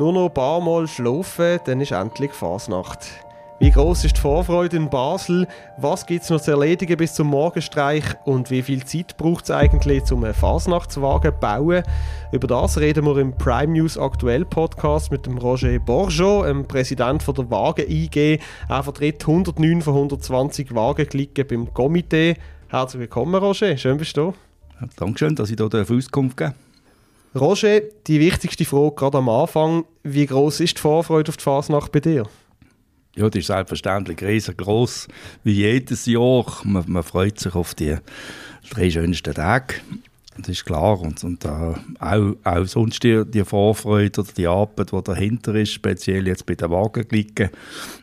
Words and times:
Nur 0.00 0.14
noch 0.14 0.28
ein 0.28 0.32
paar 0.32 0.62
Mal 0.62 0.88
schlafen, 0.88 1.60
dann 1.66 1.82
ist 1.82 1.92
endlich 1.92 2.32
Fasnacht. 2.32 3.00
Wie 3.58 3.70
groß 3.70 4.06
ist 4.06 4.16
die 4.16 4.20
Vorfreude 4.22 4.78
in 4.78 4.88
Basel? 4.88 5.46
Was 5.76 6.06
gibt 6.06 6.24
es 6.24 6.30
noch 6.30 6.40
zu 6.40 6.52
erledigen 6.52 6.96
bis 6.96 7.12
zum 7.12 7.26
Morgenstreich? 7.26 8.04
Und 8.24 8.50
wie 8.50 8.62
viel 8.62 8.82
Zeit 8.86 9.18
braucht 9.18 9.44
es 9.44 9.50
eigentlich, 9.50 10.10
um 10.10 10.24
einen 10.24 10.32
Fasnachtswagen 10.32 11.34
zu 11.34 11.38
bauen? 11.38 11.82
Über 12.32 12.46
das 12.46 12.78
reden 12.78 13.04
wir 13.04 13.18
im 13.18 13.36
Prime 13.36 13.74
News 13.74 13.98
Aktuell 13.98 14.46
Podcast 14.46 15.12
mit 15.12 15.26
dem 15.26 15.36
Roger 15.36 15.78
Borjo, 15.78 16.44
dem 16.44 16.66
Präsident 16.66 17.22
von 17.22 17.34
der 17.34 17.50
Wagen 17.50 17.84
IG. 17.86 18.38
Er 18.70 18.82
vertritt 18.82 19.20
109 19.20 19.82
von 19.82 19.92
120 19.96 20.74
Wagenklicken 20.74 21.46
beim 21.46 21.74
Komitee. 21.74 22.36
Herzlich 22.68 23.00
willkommen, 23.00 23.34
Roger. 23.34 23.76
Schön 23.76 23.98
bist 23.98 24.16
du 24.16 24.32
da. 24.80 24.88
Dankeschön, 24.96 25.36
dass 25.36 25.50
ich 25.50 25.58
hier 25.58 25.86
Auskunft 25.90 26.38
geben 26.38 26.54
Roger, 27.34 27.80
die 28.06 28.18
wichtigste 28.18 28.64
Frage 28.64 28.96
gerade 28.96 29.18
am 29.18 29.28
Anfang. 29.28 29.84
Wie 30.02 30.26
groß 30.26 30.60
ist 30.60 30.78
die 30.78 30.80
Vorfreude 30.80 31.28
auf 31.28 31.36
die 31.36 31.44
Fasnacht 31.44 31.92
bei 31.92 32.00
dir? 32.00 32.24
Ja, 33.16 33.28
das 33.28 33.40
ist 33.40 33.46
selbstverständlich 33.46 34.22
riesengroß, 34.22 35.06
wie 35.44 35.52
jedes 35.52 36.06
Jahr. 36.06 36.44
Man, 36.64 36.84
man, 36.88 37.02
freut 37.02 37.38
sich 37.38 37.54
auf 37.54 37.74
die 37.74 37.96
drei 38.70 38.90
schönsten 38.90 39.34
Tage. 39.34 39.74
Das 40.36 40.48
ist 40.48 40.64
klar. 40.64 41.00
Und, 41.00 41.22
und 41.22 41.44
äh, 41.44 41.74
auch, 42.00 42.34
auch 42.42 42.64
sonst 42.64 43.02
die, 43.04 43.24
die 43.24 43.44
Vorfreude 43.44 44.22
oder 44.22 44.32
die 44.36 44.46
Arbeit, 44.46 44.92
die 44.92 45.02
dahinter 45.02 45.54
ist, 45.54 45.72
speziell 45.72 46.26
jetzt 46.26 46.46
bei 46.46 46.54
den 46.54 46.70
Wagenklicken 46.70 47.50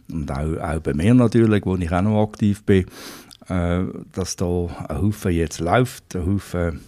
und 0.09 0.31
auch, 0.31 0.57
auch 0.61 0.79
bei 0.79 0.93
mir 0.93 1.13
natürlich, 1.13 1.65
wo 1.65 1.75
ich 1.75 1.91
auch 1.91 2.01
noch 2.01 2.23
aktiv 2.23 2.63
bin, 2.63 2.85
äh, 3.49 3.83
dass 4.13 4.35
da 4.35 4.67
ein 4.87 5.01
Haufen 5.01 5.31
jetzt 5.31 5.59
läuft, 5.59 6.15
ein 6.15 6.25
Haufen 6.25 6.81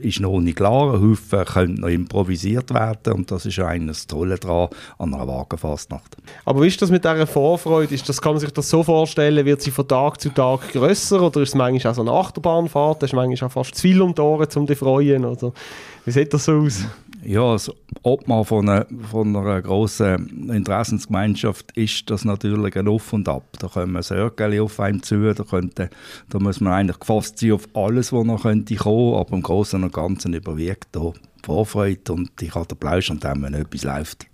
ist 0.00 0.20
noch 0.20 0.40
nicht 0.40 0.56
klar, 0.56 1.00
Haufen 1.00 1.44
könnte 1.44 1.80
noch 1.80 1.88
improvisiert 1.88 2.72
werden 2.72 3.12
und 3.14 3.30
das 3.30 3.46
ist 3.46 3.58
eigentlich 3.58 3.98
das 3.98 4.06
Tolle 4.06 4.36
daran 4.36 4.68
an 4.98 5.14
einer 5.14 5.26
Wagenfastnacht. 5.26 6.16
Aber 6.44 6.62
wie 6.62 6.68
ist 6.68 6.80
das 6.80 6.90
mit 6.90 7.04
dieser 7.04 7.26
Vorfreude? 7.26 7.94
Ist 7.94 8.08
das, 8.08 8.20
kann 8.20 8.32
man 8.32 8.40
sich 8.40 8.52
das 8.52 8.68
so 8.68 8.82
vorstellen, 8.82 9.44
wird 9.44 9.62
sie 9.62 9.70
von 9.70 9.86
Tag 9.86 10.20
zu 10.20 10.30
Tag 10.30 10.72
grösser 10.72 11.22
oder 11.22 11.40
ist 11.42 11.50
es 11.50 11.54
manchmal 11.54 11.92
auch 11.92 11.96
so 11.96 12.02
eine 12.02 12.12
Achterbahnfahrt, 12.12 13.02
ist 13.02 13.12
manchmal 13.12 13.48
auch 13.48 13.52
fast 13.52 13.74
zu 13.74 13.82
viel 13.82 14.00
um 14.02 14.14
die 14.14 14.20
Ohren, 14.20 14.48
um 14.54 14.66
zu 14.66 14.76
freuen? 14.76 15.24
Oder 15.24 15.52
wie 16.04 16.10
sieht 16.10 16.32
das 16.32 16.44
so 16.44 16.52
aus? 16.52 16.84
Ja, 17.28 17.54
das 17.54 17.72
Obmann 18.04 18.44
von 18.44 18.68
einer, 18.68 18.86
von 19.10 19.34
einer 19.34 19.60
grossen 19.60 20.48
Interessensgemeinschaft 20.48 21.72
ist 21.72 22.08
das 22.08 22.24
natürlich 22.24 22.76
ein 22.76 22.86
Auf 22.86 23.12
und 23.12 23.28
Ab. 23.28 23.42
Da 23.58 23.66
kommen 23.66 24.00
Sörgeli 24.00 24.60
auf 24.60 24.78
einem 24.78 25.02
zu, 25.02 25.34
da, 25.34 25.42
könnte, 25.42 25.90
da 26.28 26.38
muss 26.38 26.60
man 26.60 26.72
eigentlich 26.72 27.00
gefasst 27.00 27.40
sein 27.40 27.50
auf 27.50 27.66
alles, 27.74 28.12
was 28.12 28.24
noch 28.24 28.42
könnte 28.42 28.76
kommen, 28.76 29.16
aber 29.16 29.32
im 29.34 29.42
Großen 29.42 29.82
und 29.82 29.92
Ganzen 29.92 30.34
überwiegt 30.34 30.86
da 30.92 31.12
Vorfreude 31.44 32.12
und 32.12 32.30
ich 32.40 32.54
habe 32.54 32.68
den 32.68 32.78
Plausch 32.78 33.10
an 33.10 33.18
dem, 33.18 33.42
wenn 33.42 33.54
etwas 33.54 33.82
läuft. 33.82 34.26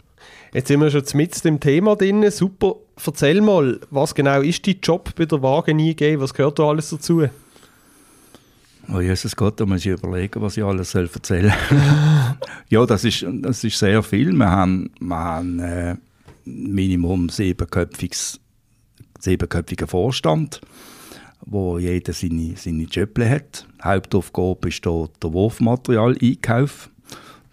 Jetzt 0.53 0.69
sind 0.69 0.81
wir 0.81 0.91
schon 0.91 1.05
mit 1.15 1.45
dem 1.47 1.61
Thema 1.61 1.97
drin. 1.97 2.31
Super. 2.31 2.75
Erzähl 3.07 3.41
mal, 3.41 3.81
was 3.89 4.15
genau 4.15 4.43
ist 4.43 4.67
dein 4.67 4.81
Job 4.83 5.15
bei 5.17 5.25
der 5.25 5.43
Wagen 5.43 5.81
eingeben? 5.81 6.21
Was 6.21 6.35
gehört 6.35 6.59
da 6.59 6.65
alles 6.65 6.91
dazu? 6.91 7.23
Oh 8.89 9.01
Jesus 9.01 9.37
Gott, 9.37 9.61
da 9.61 9.67
muss 9.67 9.87
ich 9.87 9.93
überlegen, 9.93 10.43
was 10.43 10.57
ich 10.57 10.65
alles 10.65 10.95
erzählen 10.95 11.53
soll. 11.69 11.79
ja, 12.69 12.85
das 12.85 13.05
ist, 13.05 13.25
das 13.41 13.63
ist 13.63 13.79
sehr 13.79 14.03
viel. 14.03 14.33
Wir 14.33 14.51
haben, 14.51 14.91
wir 15.01 15.17
haben 15.17 15.61
äh, 15.61 15.97
Minimum 16.45 17.29
siebenköpfiges, 17.29 18.41
siebenköpfigen 19.21 19.87
Vorstand, 19.87 20.61
wo 21.47 21.79
jeder 21.79 22.13
seine, 22.13 22.57
seine 22.57 22.85
Jobble 22.85 23.29
hat. 23.31 23.67
Hauptaufgabe 23.83 24.69
ist 24.69 24.85
der 24.85 24.93
Wurfmaterial-Einkauf. 25.23 26.91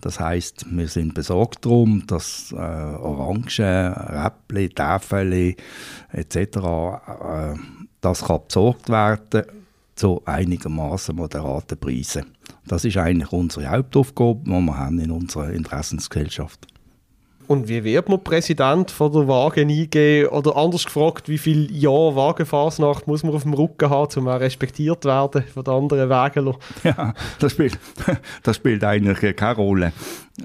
Das 0.02 0.20
heißt, 0.20 0.66
wir 0.70 0.88
sind 0.88 1.14
besorgt 1.14 1.66
darum, 1.66 2.08
dass 2.08 2.54
äh, 2.54 2.56
Orangen, 2.56 3.94
Räppli, 3.94 4.70
Täfeli 4.70 5.58
etc. 6.12 6.36
Äh, 6.36 7.56
das 8.02 8.24
kann 8.24 8.40
besorgt 8.48 8.90
werden 8.90 9.59
zu 10.00 10.22
einigermaßen 10.26 11.16
moderaten 11.16 11.78
Preisen. 11.78 12.26
Das 12.66 12.86
ist 12.86 12.98
eigentlich 12.98 13.32
unsere 13.32 13.70
Hauptaufgabe, 13.70 14.42
die 14.46 14.50
wir 14.50 14.78
haben 14.78 15.00
in 15.00 15.12
unserer 15.12 15.52
Interessensgesellschaft. 15.52 16.68
Und 17.48 17.68
wie 17.68 17.84
wird 17.84 18.08
man 18.08 18.24
Präsident 18.24 18.92
von 18.92 19.12
der 19.12 19.28
Wagen 19.28 19.70
eingehen? 19.70 20.28
Oder 20.28 20.56
anders 20.56 20.86
gefragt, 20.86 21.28
wie 21.30 21.40
viel 21.40 21.70
Jahr 21.76 22.16
Wagenfasnacht 22.16 23.08
muss 23.08 23.24
man 23.24 23.34
auf 23.34 23.42
dem 23.42 23.56
Rücken 23.56 23.90
haben, 23.90 24.20
um 24.20 24.28
auch 24.28 24.40
respektiert 24.40 25.04
werden 25.04 25.44
von 25.52 25.64
den 25.64 25.74
anderen 25.74 26.10
Wägelern? 26.10 26.56
Ja, 26.84 27.14
das 27.40 27.54
spielt, 27.54 27.78
das 28.44 28.56
spielt 28.56 28.84
eigentlich 28.84 29.36
keine 29.36 29.56
Rolle. 29.56 29.94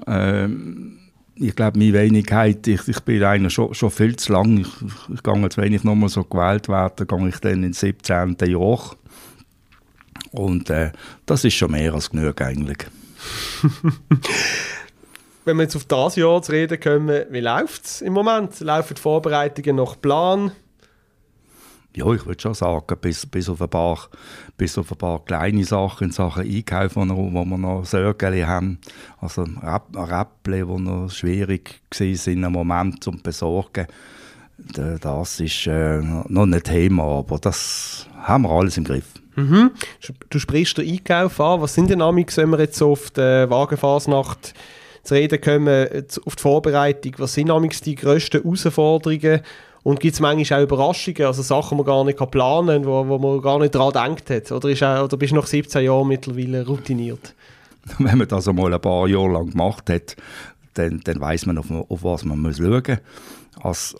Ähm, 0.07 0.97
ich 1.35 1.55
glaube, 1.55 1.77
meine 1.77 1.93
Wenigkeit, 1.93 2.65
ich, 2.67 2.87
ich 2.87 2.99
bin 3.01 3.23
eigentlich 3.23 3.53
schon, 3.53 3.73
schon 3.73 3.91
viel 3.91 4.15
zu 4.15 4.33
lang. 4.33 4.57
Ich, 4.57 4.67
ich 5.13 5.21
gehe 5.21 5.41
jetzt, 5.41 5.57
wenn 5.57 5.73
ich 5.73 5.83
nochmal 5.83 6.09
so 6.09 6.23
gewählt 6.23 6.69
werde, 6.69 7.05
gehe 7.05 7.27
ich 7.27 7.37
dann 7.39 7.63
ins 7.63 7.81
17. 7.81 8.35
Jahr. 8.47 8.79
Und 10.35 10.69
äh, 10.69 10.91
das 11.25 11.43
ist 11.43 11.55
schon 11.55 11.71
mehr 11.71 11.93
als 11.93 12.09
genug 12.09 12.41
eigentlich. 12.41 12.79
Wenn 15.45 15.57
wir 15.57 15.63
jetzt 15.63 15.75
auf 15.75 15.85
das 15.85 16.15
Jahr 16.15 16.41
zu 16.41 16.51
reden 16.51 16.79
kommen, 16.79 17.25
wie 17.29 17.39
läuft 17.39 17.85
es 17.85 18.01
im 18.01 18.13
Moment? 18.13 18.59
Laufen 18.61 18.95
die 18.95 19.01
Vorbereitungen 19.01 19.75
nach 19.75 19.99
Plan? 19.99 20.51
Ja, 21.95 22.11
ich 22.11 22.25
würde 22.25 22.41
schon 22.41 22.53
sagen, 22.53 22.97
bis, 22.99 23.25
bis, 23.25 23.47
auf 23.47 23.61
ein 23.61 23.69
paar, 23.69 24.09
bis 24.57 24.77
auf 24.77 24.91
ein 24.91 24.97
paar 24.97 25.23
kleine 25.23 25.63
Sachen 25.63 26.07
in 26.07 26.11
Sachen 26.11 26.43
Einkauf, 26.43 26.97
wo, 26.97 27.05
wo 27.05 27.45
wir 27.45 27.57
noch 27.57 27.85
Sorgen 27.85 28.45
haben. 28.45 28.79
Also 29.21 29.43
Räppchen, 29.43 30.67
die 30.67 30.81
noch 30.81 31.09
schwierig 31.09 31.81
waren 31.97 32.43
im 32.43 32.51
Moment 32.51 33.01
zum 33.01 33.21
Besorgen. 33.21 33.87
Das 34.57 35.39
ist 35.39 35.67
äh, 35.67 36.01
noch 36.01 36.43
ein 36.43 36.63
Thema, 36.63 37.19
aber 37.19 37.37
das 37.37 38.07
haben 38.23 38.43
wir 38.43 38.51
alles 38.51 38.77
im 38.77 38.83
Griff. 38.83 39.14
Mhm. 39.35 39.71
Du 40.29 40.39
sprichst 40.39 40.77
den 40.77 40.89
Einkauf 40.89 41.39
an. 41.39 41.61
Was 41.61 41.73
sind 41.73 41.89
denn 41.89 42.01
amigs, 42.01 42.37
wenn 42.37 42.49
wir 42.49 42.59
jetzt 42.59 42.81
auf 42.81 43.11
die 43.11 43.21
Wagenfasnacht 43.21 44.53
zu 45.03 45.13
reden 45.13 45.41
kommen, 45.41 45.87
auf 46.25 46.35
die 46.35 46.41
Vorbereitung? 46.41 47.13
Was 47.17 47.33
sind 47.33 47.51
amigs 47.51 47.81
die 47.81 47.95
grössten 47.95 48.41
Herausforderungen? 48.41 49.41
Und 49.83 49.99
gibt 49.99 50.15
es 50.15 50.19
manchmal 50.19 50.61
auch 50.61 50.63
Überraschungen, 50.63 51.25
also 51.25 51.43
Sachen, 51.43 51.77
die 51.77 51.83
man 51.83 51.85
gar 51.85 52.03
nicht 52.03 52.31
planen 52.31 52.81
kann, 52.81 52.85
wo, 52.85 53.07
wo 53.07 53.19
man 53.19 53.39
gar 53.39 53.59
nicht 53.59 53.75
daran 53.75 54.15
gedacht 54.15 54.29
hat? 54.31 54.51
Oder, 54.51 54.69
ist 54.69 54.81
auch, 54.81 55.03
oder 55.03 55.15
bist 55.15 55.31
du 55.31 55.35
nach 55.35 55.45
17 55.45 55.83
Jahren 55.83 56.07
mittlerweile 56.07 56.65
routiniert? 56.65 57.35
Wenn 57.99 58.17
man 58.17 58.27
das 58.27 58.47
einmal 58.47 58.73
ein 58.73 58.81
paar 58.81 59.07
Jahre 59.07 59.33
lang 59.33 59.51
gemacht 59.51 59.89
hat, 59.91 60.15
dann, 60.73 61.01
dann 61.03 61.19
weiß 61.19 61.45
man, 61.45 61.59
auf, 61.59 61.69
auf 61.69 62.03
was 62.03 62.25
man 62.25 62.39
muss 62.39 62.57
schauen 62.57 62.99
muss. 63.61 63.95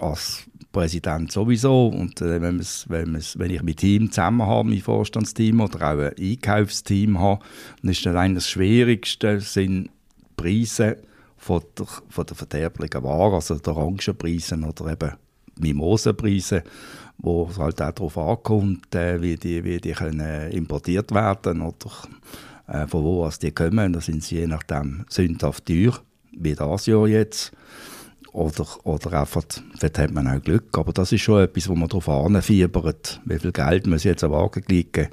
Präsident 0.75 1.31
sowieso. 1.31 1.87
Und 1.87 2.19
äh, 2.21 2.41
wenn, 2.41 2.59
wenn, 2.59 3.13
wenn 3.35 3.49
ich 3.49 3.63
mit 3.63 3.77
Team 3.77 4.11
zusammen 4.11 4.45
habe, 4.45 4.67
mein 4.67 4.81
Vorstandsteam 4.81 5.61
oder 5.61 5.77
auch 5.77 5.99
ein 5.99 6.13
Einkaufsteam 6.19 7.17
habe, 7.17 7.43
dann 7.81 7.91
ist 7.91 8.05
eigentlich 8.05 8.43
das 8.43 8.49
Schwierigste 8.49 9.39
sind 9.39 9.89
Preise 10.35 10.97
von 11.37 11.61
der, 11.77 11.87
von 12.09 12.25
der 12.25 12.35
verderblichen 12.35 13.03
Ware, 13.03 13.35
also 13.35 13.55
der 13.55 13.73
Orangenpreise 13.73 14.57
oder 14.57 14.91
eben 14.91 15.11
Mimosenpreise, 15.57 16.63
wo 17.19 17.47
es 17.49 17.57
halt 17.57 17.81
auch 17.81 17.91
darauf 17.91 18.17
ankommt, 18.17 18.93
äh, 18.95 19.21
wie 19.21 19.37
die, 19.37 19.63
wie 19.63 19.79
die 19.79 19.93
können 19.93 20.51
importiert 20.51 21.13
werden 21.13 21.61
oder 21.61 21.89
äh, 22.67 22.85
von 22.85 23.01
wo 23.01 23.23
aus 23.23 23.39
die 23.39 23.51
kommen. 23.51 23.93
Da 23.93 24.01
sind 24.01 24.23
sie 24.25 24.39
je 24.39 24.47
nachdem 24.47 25.05
sündhaft 25.07 25.67
teuer, 25.67 25.93
wie 26.33 26.53
das 26.53 26.85
Jahr 26.85 27.07
jetzt 27.07 27.53
oder, 28.35 28.67
oder 28.83 29.21
einfach, 29.21 29.43
vielleicht 29.77 29.97
hat 29.97 30.11
man 30.11 30.27
auch 30.27 30.41
Glück. 30.41 30.77
Aber 30.77 30.91
das 30.91 31.11
ist 31.11 31.21
schon 31.21 31.41
etwas, 31.41 31.69
wo 31.69 31.75
man 31.75 31.87
darauf 31.87 32.09
anfiebert. 32.09 33.21
Wie 33.23 33.39
viel 33.39 33.51
Geld 33.51 33.87
muss 33.87 34.03
jetzt 34.03 34.23
an 34.23 34.31
Wagenglicken 34.31 35.07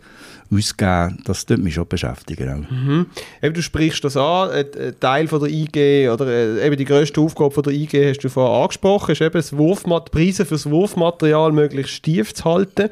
ausgeben, 0.53 1.19
das 1.25 1.47
tut 1.47 1.59
mich 1.59 1.75
schon 1.75 1.87
beschäftigen. 1.87 2.67
Mhm. 2.69 3.07
Eben, 3.41 3.55
du 3.55 3.63
sprichst 3.63 4.05
das 4.05 4.17
an, 4.17 4.51
ein 4.51 4.67
Teil 5.01 5.29
von 5.29 5.41
der 5.41 5.51
IG, 5.51 6.09
oder 6.11 6.27
äh, 6.27 6.67
eben 6.67 6.77
die 6.77 6.85
grösste 6.85 7.21
Aufgabe 7.21 7.53
von 7.53 7.63
der 7.63 7.73
IG 7.73 8.11
hast 8.11 8.19
du 8.19 8.29
vorher 8.29 8.63
angesprochen, 8.63 9.13
ist 9.13 9.23
eben 9.23 9.33
das 9.33 9.57
Wurfmat 9.57 10.11
Preise 10.11 10.45
für 10.45 10.55
das 10.55 10.69
Wurfmaterial 10.69 11.53
möglichst 11.53 12.03
tief 12.03 12.35
zu 12.35 12.45
halten. 12.45 12.91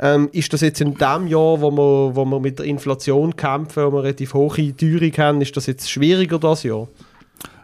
Ähm, 0.00 0.28
ist 0.32 0.52
das 0.52 0.60
jetzt 0.60 0.80
in 0.80 0.94
dem 0.94 1.26
Jahr, 1.28 1.60
wo 1.60 1.70
wir, 1.70 2.16
wo 2.16 2.24
wir 2.24 2.40
mit 2.40 2.58
der 2.58 2.66
Inflation 2.66 3.34
kämpfen, 3.36 3.84
wo 3.84 3.92
wir 3.92 4.02
relativ 4.02 4.34
hohe 4.34 4.76
Teuerung 4.76 5.12
haben, 5.16 5.40
ist 5.40 5.56
das 5.56 5.66
jetzt 5.66 5.90
schwieriger 5.90 6.38
das 6.38 6.62
Jahr? 6.62 6.88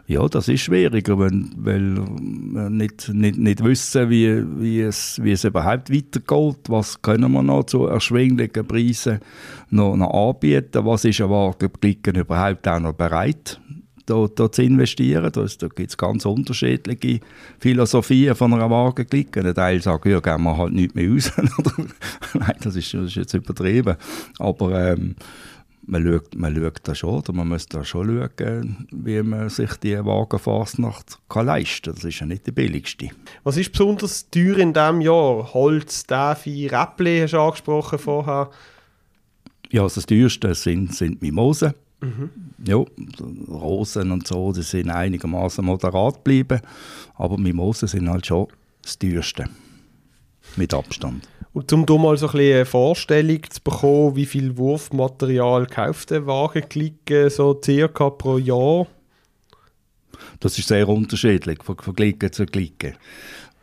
Ja, 0.07 0.27
das 0.27 0.47
ist 0.49 0.61
schwieriger, 0.61 1.17
wenn, 1.17 1.51
weil 1.57 1.95
wir 1.95 2.69
nicht, 2.69 3.09
nicht, 3.11 3.39
nicht 3.39 3.63
wissen, 3.63 4.07
wie, 4.11 4.43
wie, 4.61 4.81
es, 4.81 5.19
wie 5.23 5.31
es 5.31 5.43
überhaupt 5.43 5.91
weitergeht. 5.91 6.59
Was 6.67 7.01
können 7.01 7.31
wir 7.31 7.41
noch 7.41 7.63
zu 7.63 7.85
erschwinglichen 7.85 8.67
Preisen 8.67 9.19
noch, 9.71 9.95
noch 9.95 10.29
anbieten? 10.29 10.85
Was 10.85 11.05
ist 11.05 11.21
ein 11.21 11.31
Wagenblicken 11.31 12.17
überhaupt 12.17 12.67
auch 12.67 12.79
noch 12.79 12.93
bereit, 12.93 13.59
da, 14.05 14.27
da 14.27 14.51
zu 14.51 14.61
investieren? 14.61 15.31
Da, 15.31 15.43
da 15.43 15.67
gibt 15.69 15.89
es 15.89 15.97
ganz 15.97 16.23
unterschiedliche 16.27 17.21
Philosophien 17.57 18.35
von 18.35 18.53
einer 18.53 18.69
Wagenklicke. 18.69 19.39
Ein 19.39 19.55
Teil 19.55 19.81
sagt, 19.81 20.05
ja, 20.05 20.19
gehen 20.19 20.43
wir 20.43 20.55
halt 20.55 20.73
nicht 20.73 20.93
mehr 20.93 21.09
raus. 21.09 21.31
Nein, 22.35 22.57
das 22.61 22.75
ist, 22.75 22.93
das 22.93 23.05
ist 23.05 23.15
jetzt 23.15 23.33
übertrieben. 23.33 23.95
Aber 24.37 24.91
ähm, 24.91 25.15
man 25.87 26.03
schaut, 26.03 26.35
man 26.35 26.55
schaut 26.55 26.79
da 26.83 26.95
schon, 26.95 27.15
oder 27.15 27.33
man 27.33 27.47
muss 27.47 27.67
da 27.67 27.83
schon 27.83 28.29
schauen, 28.37 28.87
wie 28.91 29.21
man 29.21 29.49
sich 29.49 29.75
die 29.77 29.97
Wagenfasnacht 29.97 31.19
kann 31.29 31.45
leisten 31.45 31.91
kann. 31.91 31.95
Das 31.95 32.03
ist 32.03 32.19
ja 32.19 32.25
nicht 32.25 32.47
die 32.47 32.51
billigste. 32.51 33.09
Was 33.43 33.57
ist 33.57 33.71
besonders 33.71 34.29
teuer 34.29 34.57
in 34.57 34.73
diesem 34.73 35.01
Jahr? 35.01 35.53
Holz, 35.53 36.05
Davi, 36.05 36.67
Räppli 36.67 37.21
hast 37.21 37.33
du 37.33 37.39
angesprochen 37.39 37.99
vorher. 37.99 38.49
Ja, 39.69 39.83
also 39.83 39.95
das 39.95 40.05
teuerste 40.05 40.53
sind, 40.55 40.93
sind 40.95 41.21
Mimosen. 41.21 41.73
Mhm. 42.01 42.29
Ja, 42.65 42.83
Rosen 43.47 44.11
und 44.11 44.27
so, 44.27 44.51
die 44.51 44.61
sind 44.61 44.89
einigermaßen 44.89 45.63
moderat 45.63 46.15
geblieben, 46.15 46.61
aber 47.15 47.37
Mimosen 47.37 47.87
sind 47.87 48.09
halt 48.09 48.25
schon 48.25 48.47
das 48.81 48.99
teuerste. 48.99 49.45
Mit 50.57 50.73
Abstand. 50.73 51.27
Und 51.53 51.71
um 51.71 51.85
hier 51.87 51.97
mal 51.97 52.17
so 52.17 52.27
ein 52.27 52.31
bisschen 52.33 52.55
eine 52.55 52.65
Vorstellung 52.65 53.39
zu 53.49 53.61
bekommen, 53.63 54.15
wie 54.15 54.25
viel 54.25 54.57
Wurfmaterial 54.57 55.65
kauft 55.67 56.11
der 56.11 56.27
Wagenklicken 56.27 57.29
so 57.29 57.59
circa 57.63 58.09
pro 58.09 58.37
Jahr? 58.37 58.87
Das 60.39 60.57
ist 60.57 60.67
sehr 60.67 60.87
unterschiedlich, 60.87 61.63
von, 61.63 61.77
von 61.77 61.95
Klicken 61.95 62.31
zu 62.31 62.45
Klicken. 62.45 62.95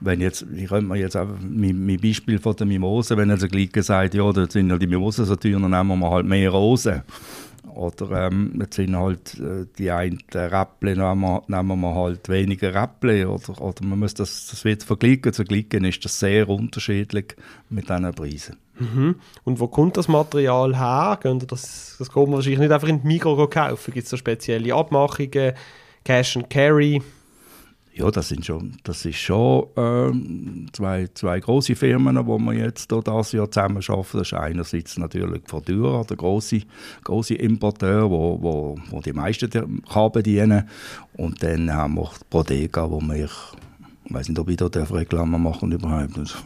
Wenn 0.00 0.20
jetzt, 0.20 0.44
ich 0.56 0.68
könnte 0.68 0.86
mir 0.86 0.96
jetzt 0.96 1.16
einfach 1.16 1.36
mein, 1.40 1.84
mein 1.84 2.00
Beispiel 2.00 2.38
von 2.38 2.56
der 2.56 2.66
Mimose, 2.66 3.16
wenn 3.16 3.30
jetzt 3.30 3.44
ein 3.44 3.50
Klicken 3.50 3.82
sagt, 3.82 4.14
ja, 4.14 4.32
da 4.32 4.48
sind 4.48 4.70
ja 4.70 4.78
die 4.78 4.86
Mimosen 4.86 5.26
so 5.26 5.36
teuer, 5.36 5.60
dann 5.60 5.70
nehmen 5.70 5.98
wir 5.98 6.10
halt 6.10 6.26
mehr 6.26 6.50
Rosen. 6.50 7.02
Oder 7.74 8.26
ähm, 8.26 8.54
jetzt 8.60 8.76
sind 8.76 8.96
halt 8.96 9.38
äh, 9.38 9.66
die 9.78 9.90
einen 9.90 10.18
Räppchen, 10.32 10.98
nehmen, 10.98 11.40
nehmen 11.46 11.80
wir 11.80 11.94
halt 11.94 12.28
weniger 12.28 12.74
Räppchen. 12.74 13.26
Oder, 13.26 13.60
oder 13.60 13.84
man 13.84 13.98
muss 13.98 14.14
das, 14.14 14.48
das 14.50 14.64
wird 14.64 14.82
vergleichen. 14.82 15.32
Zu 15.32 15.44
vergleichen 15.44 15.84
ist 15.84 16.04
das 16.04 16.18
sehr 16.18 16.48
unterschiedlich 16.48 17.36
mit 17.70 17.88
diesen 17.88 18.14
Preisen. 18.14 18.56
Mhm. 18.78 19.16
Und 19.44 19.60
wo 19.60 19.68
kommt 19.68 19.96
das 19.96 20.08
Material 20.08 20.76
her? 20.76 21.18
Das, 21.46 21.96
das 21.98 22.10
kann 22.10 22.24
man 22.24 22.34
wahrscheinlich 22.34 22.60
nicht 22.60 22.72
einfach 22.72 22.88
in 22.88 23.02
die 23.02 23.06
Mikro 23.06 23.46
kaufen. 23.48 23.92
Gibt 23.92 24.04
es 24.04 24.10
da 24.10 24.16
spezielle 24.16 24.74
Abmachungen, 24.74 25.52
Cash 26.04 26.36
and 26.36 26.50
Carry? 26.50 27.02
Ja, 27.94 28.10
das, 28.10 28.28
sind 28.28 28.46
schon, 28.46 28.72
das 28.84 29.04
ist 29.04 29.18
schon 29.18 29.66
ähm, 29.76 30.66
zwei, 30.72 31.08
zwei 31.12 31.40
große 31.40 31.76
Firmen, 31.76 32.16
die 32.16 32.22
wir 32.22 32.52
jetzt 32.54 32.90
hier 32.90 33.02
dieses 33.02 33.32
Jahr 33.32 33.50
zusammen 33.50 33.82
arbeiten. 33.86 34.18
Das 34.18 34.28
ist 34.28 34.32
einerseits 34.32 34.96
natürlich 34.96 35.42
Fordura, 35.46 36.02
der 36.04 36.16
große, 36.16 36.60
große 37.04 37.34
Importeur, 37.34 38.10
wo, 38.10 38.40
wo, 38.40 38.78
wo 38.88 39.00
die 39.00 39.12
meisten 39.12 39.50
kann 39.50 40.12
bedienen. 40.12 40.70
Und 41.18 41.42
dann 41.42 41.70
haben 41.70 41.96
wir 41.96 42.10
Bodega, 42.30 42.90
wo 42.90 42.98
wir, 43.00 43.26
ich 43.26 44.14
weiß 44.14 44.30
nicht, 44.30 44.38
ob 44.38 44.48
ich 44.48 44.56
da 44.56 44.66
Reklame 44.66 45.38
machen 45.38 45.72
überhaupt. 45.72 46.18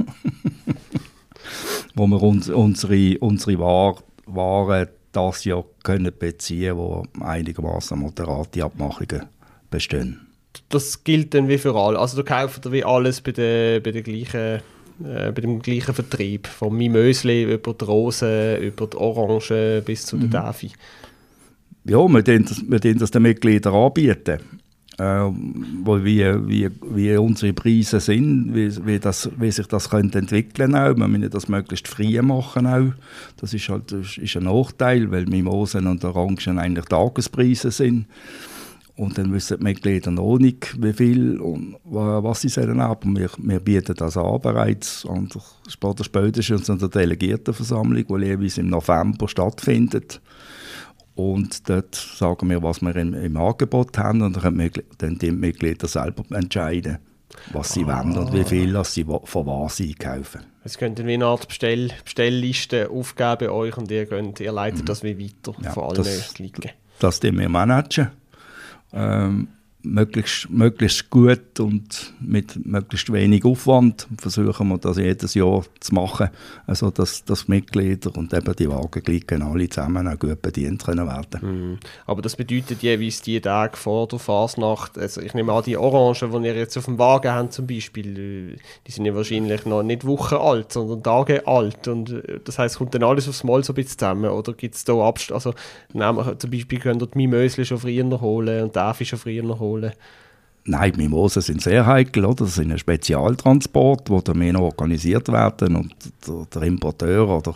Wo 1.94 2.06
wir 2.08 2.22
uns, 2.22 2.50
unsere, 2.50 3.18
unsere 3.20 3.58
Ware, 3.58 3.96
Ware 4.26 4.88
das 5.12 5.44
Jahr 5.44 5.64
können 5.82 6.12
beziehen 6.18 6.76
können, 6.76 6.78
wo 6.78 7.04
einigermaßen 7.20 7.98
moderate 7.98 8.64
Abmachungen 8.64 9.26
bestehen 9.70 10.25
das 10.68 11.04
gilt 11.04 11.34
dann 11.34 11.48
wie 11.48 11.58
für 11.58 11.74
alle. 11.74 11.98
Also 11.98 12.16
du 12.16 12.24
kaufst 12.24 12.70
wie 12.70 12.84
alles 12.84 13.20
bei, 13.20 13.32
der, 13.32 13.80
bei, 13.80 13.92
der 13.92 14.02
gleichen, 14.02 14.60
äh, 15.04 15.32
bei 15.32 15.40
dem 15.40 15.60
gleichen 15.60 15.94
Vertrieb. 15.94 16.46
Vom 16.46 16.76
Mimösli 16.76 17.44
über 17.44 17.74
die 17.74 17.84
Rosen, 17.84 18.62
über 18.62 18.86
die 18.86 18.96
Orangen 18.96 19.82
bis 19.84 20.06
zu 20.06 20.16
mhm. 20.16 20.30
der 20.30 20.42
Daffy. 20.42 20.70
Ja, 21.84 21.98
wir 21.98 22.22
können 22.22 22.44
das, 22.44 22.62
wir 22.66 22.94
das 22.94 23.10
den 23.10 23.22
Mitgliedern 23.22 23.74
anbieten. 23.74 24.40
Äh, 24.98 25.30
wo 25.84 26.02
wie, 26.02 26.24
wie, 26.48 26.70
wie 26.82 27.16
unsere 27.18 27.52
Preise 27.52 28.00
sind, 28.00 28.54
wie, 28.54 28.74
wie, 28.86 28.98
das, 28.98 29.28
wie 29.38 29.50
sich 29.50 29.66
das 29.66 29.90
könnte 29.90 30.18
entwickeln 30.18 30.74
auch. 30.74 30.96
Wir 30.96 31.06
müssen 31.06 31.28
das 31.28 31.48
möglichst 31.48 31.86
früh 31.86 32.20
machen 32.22 32.66
auch. 32.66 32.94
Das 33.36 33.52
ist 33.52 33.68
halt 33.68 33.92
das 33.92 34.16
ist 34.16 34.36
ein 34.38 34.44
Nachteil, 34.44 35.10
weil 35.10 35.26
Mimosen 35.26 35.86
und 35.86 36.02
Orangen 36.02 36.58
eigentlich 36.58 36.86
Tagespreise 36.86 37.70
sind. 37.70 38.06
Und 38.96 39.18
dann 39.18 39.32
wissen 39.32 39.58
die 39.58 39.64
Mitglieder 39.64 40.10
noch 40.10 40.38
nicht, 40.38 40.82
wie 40.82 40.92
viel 40.94 41.38
und 41.38 41.76
was 41.84 42.40
sie 42.40 42.48
sollen 42.48 42.80
haben. 42.80 43.16
Wir, 43.16 43.28
wir 43.36 43.60
bieten 43.60 43.94
das 43.94 44.16
an 44.16 44.40
bereits 44.40 45.04
an 45.06 45.28
der 45.28 45.42
spätestens 46.02 46.70
an 46.70 46.78
der 46.78 46.88
Delegiertenversammlung, 46.88 48.06
die 48.06 48.26
jeweils 48.26 48.56
im 48.56 48.68
November 48.68 49.28
stattfindet. 49.28 50.22
Und 51.14 51.68
dort 51.68 51.94
sagen 51.94 52.48
wir, 52.48 52.62
was 52.62 52.80
wir 52.80 52.96
im, 52.96 53.12
im 53.12 53.36
Angebot 53.36 53.96
haben 53.98 54.22
und 54.22 54.36
dann 54.36 54.42
können 54.42 54.70
dann 54.98 55.18
die 55.18 55.30
Mitglieder 55.30 55.88
selber 55.88 56.24
entscheiden, 56.34 56.98
was 57.52 57.74
sie 57.74 57.84
ah. 57.84 58.02
wollen 58.02 58.16
und 58.16 58.32
wie 58.32 58.44
viel 58.44 58.82
sie 58.84 59.04
von 59.04 59.46
was 59.46 59.76
sie 59.76 59.94
kaufen. 59.94 60.40
Es 60.64 60.78
könnte 60.78 61.06
wie 61.06 61.14
eine 61.14 61.26
Art 61.26 61.48
Bestell, 61.48 61.90
Bestellliste 62.02 62.90
aufgeben 62.90 63.36
bei 63.40 63.50
euch 63.50 63.76
und 63.76 63.90
ihr, 63.90 64.06
könnt, 64.06 64.40
ihr 64.40 64.52
leitet 64.52 64.82
mhm. 64.82 64.86
das 64.86 65.02
wie 65.02 65.18
weiter 65.18 65.54
ja, 65.62 65.72
von 65.72 65.84
allen 65.84 65.96
das, 65.96 66.34
Das 66.98 67.22
wir 67.22 67.48
managen 67.48 68.10
ähm, 68.92 69.48
möglichst, 69.86 70.50
möglichst 70.50 71.10
gut 71.10 71.60
und 71.60 72.14
mit 72.20 72.66
möglichst 72.66 73.12
wenig 73.12 73.44
Aufwand 73.44 74.06
versuchen 74.18 74.68
wir 74.68 74.78
das 74.78 74.98
jedes 74.98 75.34
Jahr 75.34 75.62
zu 75.80 75.94
machen, 75.94 76.30
also 76.66 76.90
dass, 76.90 77.24
dass 77.24 77.48
Mitglieder 77.48 78.14
und 78.16 78.34
eben 78.34 78.54
die 78.56 78.68
Wagenglicken 78.68 79.42
alle 79.42 79.68
zusammen 79.68 80.08
auch 80.08 80.18
gut 80.18 80.42
bedient 80.42 80.84
können 80.84 81.06
werden. 81.06 81.40
Mhm. 81.42 81.78
Aber 82.06 82.22
das 82.22 82.36
bedeutet 82.36 82.82
jeweils 82.82 83.22
die 83.22 83.40
Tage 83.40 83.76
vor 83.76 84.08
der 84.08 84.18
Fasnacht, 84.18 84.98
also 84.98 85.20
ich 85.20 85.34
nehme 85.34 85.52
an, 85.52 85.62
die 85.64 85.76
Orangen, 85.76 86.42
die 86.42 86.48
ihr 86.48 86.56
jetzt 86.56 86.76
auf 86.76 86.86
dem 86.86 86.98
Wagen 86.98 87.32
habt 87.32 87.52
zum 87.52 87.66
Beispiel, 87.66 88.58
die 88.86 88.90
sind 88.90 89.06
ja 89.06 89.14
wahrscheinlich 89.14 89.64
noch 89.66 89.82
nicht 89.82 90.04
Wochen 90.06 90.34
alt, 90.34 90.72
sondern 90.72 91.02
Tage 91.02 91.46
alt 91.46 91.88
und 91.88 92.10
äh, 92.10 92.40
das 92.44 92.58
heißt 92.58 92.78
kommt 92.78 92.94
dann 92.94 93.04
alles 93.04 93.28
aufs 93.28 93.44
Mal 93.44 93.62
so 93.62 93.72
ein 93.72 93.76
bisschen 93.76 93.98
zusammen 93.98 94.30
oder 94.30 94.52
gibt 94.52 94.74
es 94.74 94.84
da 94.84 94.94
Abstand, 94.94 95.36
also 95.36 95.54
nehmen, 95.92 96.38
zum 96.38 96.50
Beispiel 96.50 96.80
könnt 96.80 97.02
ihr 97.02 97.06
die 97.06 97.18
Mimösli 97.18 97.64
schon 97.64 97.78
früher 97.78 98.20
holen 98.20 98.64
und 98.64 98.76
die 98.76 99.04
schon 99.04 99.18
früher 99.18 99.58
holen 99.58 99.75
holen? 99.76 99.92
Nein, 100.68 100.94
Mimosen 100.96 101.42
sind 101.42 101.62
sehr 101.62 101.86
heikel, 101.86 102.24
oder? 102.24 102.44
Das 102.44 102.56
sind 102.56 102.72
ein 102.72 102.78
Spezialtransport, 102.78 104.10
wo 104.10 104.20
dann 104.20 104.38
mehr 104.38 104.60
organisiert 104.60 105.28
werden 105.28 105.76
und 105.76 105.94
der, 106.26 106.46
der, 106.52 106.62
Importeur 106.62 107.28
oder 107.28 107.54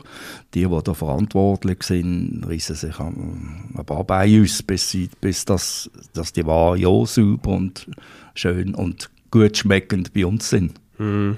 die, 0.55 0.65
die 0.65 0.83
da 0.85 0.95
verantwortlich 0.95 1.83
sind, 1.83 2.45
reissen 2.47 2.77
sich 2.77 3.01
ein 3.01 3.85
paar 3.85 4.05
Beine 4.05 4.43
aus, 4.45 4.63
bis, 4.63 4.91
sie, 4.91 5.11
bis 5.21 5.45
das, 5.45 5.91
dass 6.13 6.33
die 6.33 6.47
Ware 6.47 6.79
ja 6.79 7.05
sauber 7.05 7.51
und 7.51 7.89
schön 8.35 8.77
und 8.77 9.11
gut 9.33 9.57
schmeckend 9.57 10.13
bei 10.15 10.25
uns 10.25 10.49
sind. 10.49 10.75
Mhm. 10.99 11.37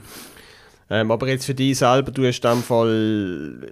Ähm, 0.94 1.10
aber 1.10 1.26
jetzt 1.26 1.46
für 1.46 1.54
dich 1.54 1.78
selber, 1.78 2.12
du 2.12 2.26
hast 2.26 2.44
in 2.44 2.50
dem 2.50 2.62
Fall, 2.62 3.66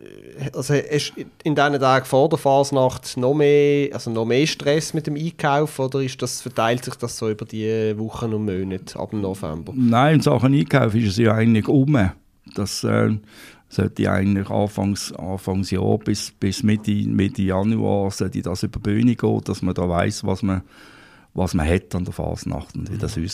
also 0.55 0.73
hast 0.73 1.13
in 1.45 1.55
diesen 1.55 1.79
Tagen 1.79 2.07
vor 2.07 2.31
der 2.31 2.39
Fasnacht 2.39 3.19
noch 3.19 3.35
mehr, 3.35 3.93
also 3.93 4.11
noch 4.11 4.25
mehr 4.25 4.47
Stress 4.47 4.95
mit 4.95 5.07
dem 5.07 5.17
Einkauf 5.17 5.79
oder 5.79 6.01
ist 6.01 6.23
das, 6.23 6.41
verteilt 6.41 6.83
sich 6.83 6.95
das 6.95 7.19
so 7.19 7.29
über 7.29 7.45
die 7.45 7.93
Wochen 7.99 8.33
und 8.33 8.47
Monate 8.47 8.99
ab 8.99 9.11
dem 9.11 9.21
November? 9.21 9.75
Nein, 9.77 10.15
in 10.15 10.21
Sachen 10.23 10.55
Einkauf 10.55 10.95
ist 10.95 11.09
es 11.09 11.17
ja 11.19 11.35
eigentlich 11.35 11.69
um. 11.69 12.11
Das 12.55 12.85
äh, 12.85 13.11
sollte 13.69 14.11
eigentlich 14.11 14.49
Anfangs, 14.49 15.13
Anfangs 15.13 15.71
Jahr 15.71 15.99
bis, 15.99 16.31
bis 16.31 16.63
Mitte, 16.63 16.91
Mitte 16.91 17.43
Januar 17.43 18.11
sollte 18.13 18.41
das 18.41 18.63
über 18.63 18.81
die 18.81 18.91
Bühne 18.95 19.15
gehen, 19.15 19.41
dass 19.45 19.61
man 19.61 19.75
da 19.75 19.87
weiß, 19.87 20.25
was 20.25 20.43
man, 20.43 20.63
was 21.35 21.53
man 21.53 21.69
hat 21.69 21.95
an 21.95 22.07
der 22.07 22.15
Fasnacht 22.15 22.75
und 22.77 22.91
wie 22.91 22.97
das 22.97 23.17
mhm. 23.17 23.25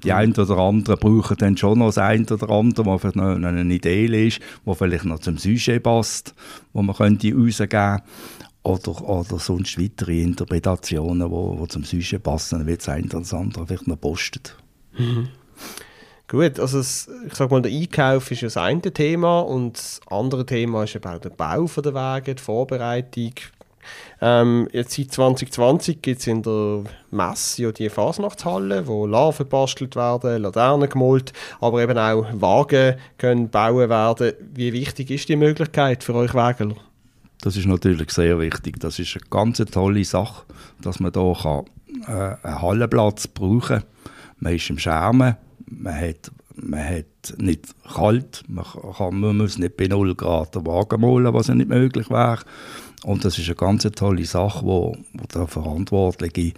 Die 0.00 0.12
einen 0.12 0.34
oder 0.34 0.58
anderen 0.58 0.98
brauchen 0.98 1.36
dann 1.36 1.56
schon 1.56 1.78
noch 1.78 1.86
das 1.86 1.98
eine 1.98 2.26
oder 2.26 2.50
andere, 2.50 2.86
was 2.86 3.00
vielleicht 3.00 3.16
noch 3.16 3.34
eine 3.34 3.74
Idee 3.74 4.26
ist, 4.26 4.40
wo 4.64 4.74
vielleicht 4.74 5.04
noch 5.04 5.20
zum 5.20 5.38
Sujet 5.38 5.82
passt, 5.82 6.34
wo 6.72 6.82
man 6.82 6.96
könnte 6.96 7.32
rausgeben 7.34 8.02
oder, 8.62 9.08
oder 9.08 9.38
sonst 9.38 9.80
weitere 9.80 10.22
Interpretationen, 10.22 11.30
wo 11.30 11.66
zum 11.66 11.84
Sujet 11.84 12.22
passen, 12.22 12.58
dann 12.58 12.66
wird 12.66 12.80
das 12.80 12.88
eine 12.88 13.06
oder 13.06 13.20
das 13.20 13.34
andere 13.34 13.66
vielleicht 13.66 13.88
noch 13.88 14.00
postet. 14.00 14.56
Mhm. 14.98 15.28
Gut, 16.30 16.60
also 16.60 16.78
es, 16.78 17.10
ich 17.26 17.34
sag 17.34 17.50
mal, 17.50 17.60
der 17.60 17.72
Einkauf 17.72 18.30
ist 18.30 18.44
das 18.44 18.56
eine 18.56 18.80
Thema 18.80 19.40
und 19.40 19.76
das 19.76 20.00
andere 20.08 20.46
Thema 20.46 20.84
ist 20.84 20.94
eben 20.94 21.08
auch 21.10 21.18
der 21.18 21.30
Bau 21.30 21.66
der 21.66 21.92
Wege, 21.92 22.36
die 22.36 22.42
Vorbereitung, 22.42 23.32
ähm, 24.20 24.68
jetzt 24.72 24.94
seit 24.94 25.12
2020 25.12 26.02
gibt 26.02 26.20
es 26.20 26.26
in 26.26 26.42
der 26.42 26.84
Messe 27.10 27.62
ja 27.62 27.72
die 27.72 27.88
Fasnachtshalle, 27.88 28.86
wo 28.86 29.06
Larven 29.06 29.44
gebastelt 29.44 29.96
werden, 29.96 30.42
Laternen 30.42 30.88
gemalt, 30.88 31.32
aber 31.60 31.82
eben 31.82 31.96
auch 31.96 32.26
Wagen 32.34 32.96
können 33.16 33.48
bauen 33.48 33.88
werden. 33.88 34.32
Wie 34.52 34.72
wichtig 34.72 35.10
ist 35.10 35.28
die 35.28 35.36
Möglichkeit 35.36 36.04
für 36.04 36.14
euch 36.14 36.34
Wägeler? 36.34 36.76
Das 37.40 37.56
ist 37.56 37.66
natürlich 37.66 38.10
sehr 38.10 38.38
wichtig. 38.38 38.78
Das 38.80 38.98
ist 38.98 39.16
eine 39.16 39.24
ganz 39.30 39.58
tolle 39.58 40.04
Sache, 40.04 40.44
dass 40.82 41.00
man 41.00 41.12
hier 41.14 41.36
kann, 41.42 41.64
äh, 42.06 42.46
einen 42.46 42.62
Hallenplatz 42.62 43.26
brauchen 43.26 43.60
kann. 43.60 43.84
Man 44.38 44.54
ist 44.54 44.68
im 44.68 44.78
Schermen, 44.78 45.36
man 45.66 45.98
hat 45.98 46.30
man 46.62 46.84
hat 46.84 47.34
nicht 47.38 47.66
kalt, 47.92 48.42
man, 48.48 48.64
kann, 48.64 49.20
man 49.20 49.36
muss 49.36 49.58
nicht 49.58 49.76
bei 49.76 49.86
0 49.86 50.14
Grad 50.14 50.54
den 50.54 50.66
Wagen 50.66 51.00
malen, 51.00 51.32
was 51.32 51.48
ja 51.48 51.54
nicht 51.54 51.68
möglich 51.68 52.10
wäre. 52.10 52.40
Und 53.04 53.24
das 53.24 53.38
ist 53.38 53.46
eine 53.46 53.54
ganz 53.56 53.82
tolle 53.82 54.24
Sache, 54.24 54.64
wo, 54.64 54.96
wo 55.14 55.24
der 55.34 55.46
Verantwortliche 55.46 56.52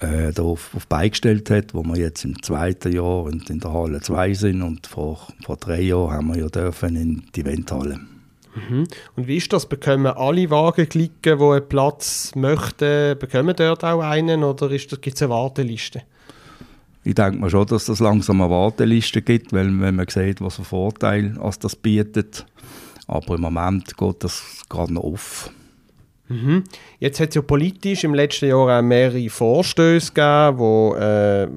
äh, 0.00 0.32
da 0.32 0.42
auf, 0.42 0.74
auf 0.74 0.86
beigestellt 0.86 1.50
hat, 1.50 1.74
wo 1.74 1.84
wir 1.84 1.96
jetzt 1.96 2.24
im 2.24 2.42
zweiten 2.42 2.92
Jahr 2.92 3.28
in, 3.28 3.42
in 3.48 3.60
der 3.60 3.72
Halle 3.72 4.00
2 4.00 4.34
sind 4.34 4.62
und 4.62 4.86
vor, 4.86 5.28
vor 5.44 5.56
drei 5.56 5.82
Jahren 5.82 6.12
haben 6.12 6.34
wir 6.34 6.40
ja 6.40 6.48
dürfen 6.48 6.96
in 6.96 7.22
die 7.34 7.42
Eventhalle. 7.42 8.00
Mhm. 8.54 8.86
Und 9.14 9.26
wie 9.26 9.36
ist 9.36 9.52
das? 9.52 9.68
Bekommen 9.68 10.06
alle 10.06 10.50
Wagenglicken, 10.50 11.38
die 11.38 11.44
einen 11.44 11.68
Platz 11.68 12.32
möchten, 12.34 13.18
bekommen 13.18 13.54
dort 13.56 13.84
auch 13.84 14.00
einen 14.00 14.42
oder 14.42 14.68
gibt 14.68 15.14
es 15.14 15.22
eine 15.22 15.30
Warteliste? 15.30 16.02
Ich 17.02 17.14
denke 17.14 17.38
mir 17.38 17.50
schon, 17.50 17.66
dass 17.66 17.88
es 17.88 18.00
langsam 18.00 18.42
eine 18.42 18.50
Warteliste 18.50 19.22
gibt, 19.22 19.52
weil 19.52 19.66
wenn 19.80 19.96
man 19.96 20.06
sieht, 20.08 20.40
was 20.40 20.56
für 20.56 20.64
Vorteile 20.64 21.34
das 21.60 21.76
bietet. 21.76 22.46
Aber 23.06 23.34
im 23.34 23.40
Moment 23.40 23.96
geht 23.96 24.24
das 24.24 24.64
gerade 24.68 24.92
noch 24.92 25.04
auf. 25.04 25.50
Mhm. 26.28 26.64
Jetzt 27.00 27.18
hat 27.18 27.30
es 27.30 27.34
ja 27.34 27.42
politisch 27.42 28.04
im 28.04 28.14
letzten 28.14 28.48
Jahr 28.48 28.78
auch 28.78 28.82
mehrere 28.82 29.28
Vorstöße 29.28 30.12
gegeben, 30.12 30.58
wo, 30.58 30.94
äh, 30.94 31.48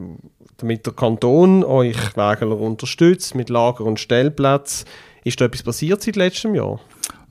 damit 0.58 0.86
der 0.86 0.94
Kanton 0.94 1.64
euch 1.64 2.18
Wägeler 2.18 2.60
unterstützt 2.60 3.36
mit 3.36 3.50
Lager- 3.50 3.86
und 3.86 4.00
Stellplätzen. 4.00 4.88
Ist 5.24 5.40
da 5.40 5.46
etwas 5.46 5.64
passiert 5.64 6.02
seit 6.02 6.16
letztem 6.16 6.56
Jahr? 6.56 6.80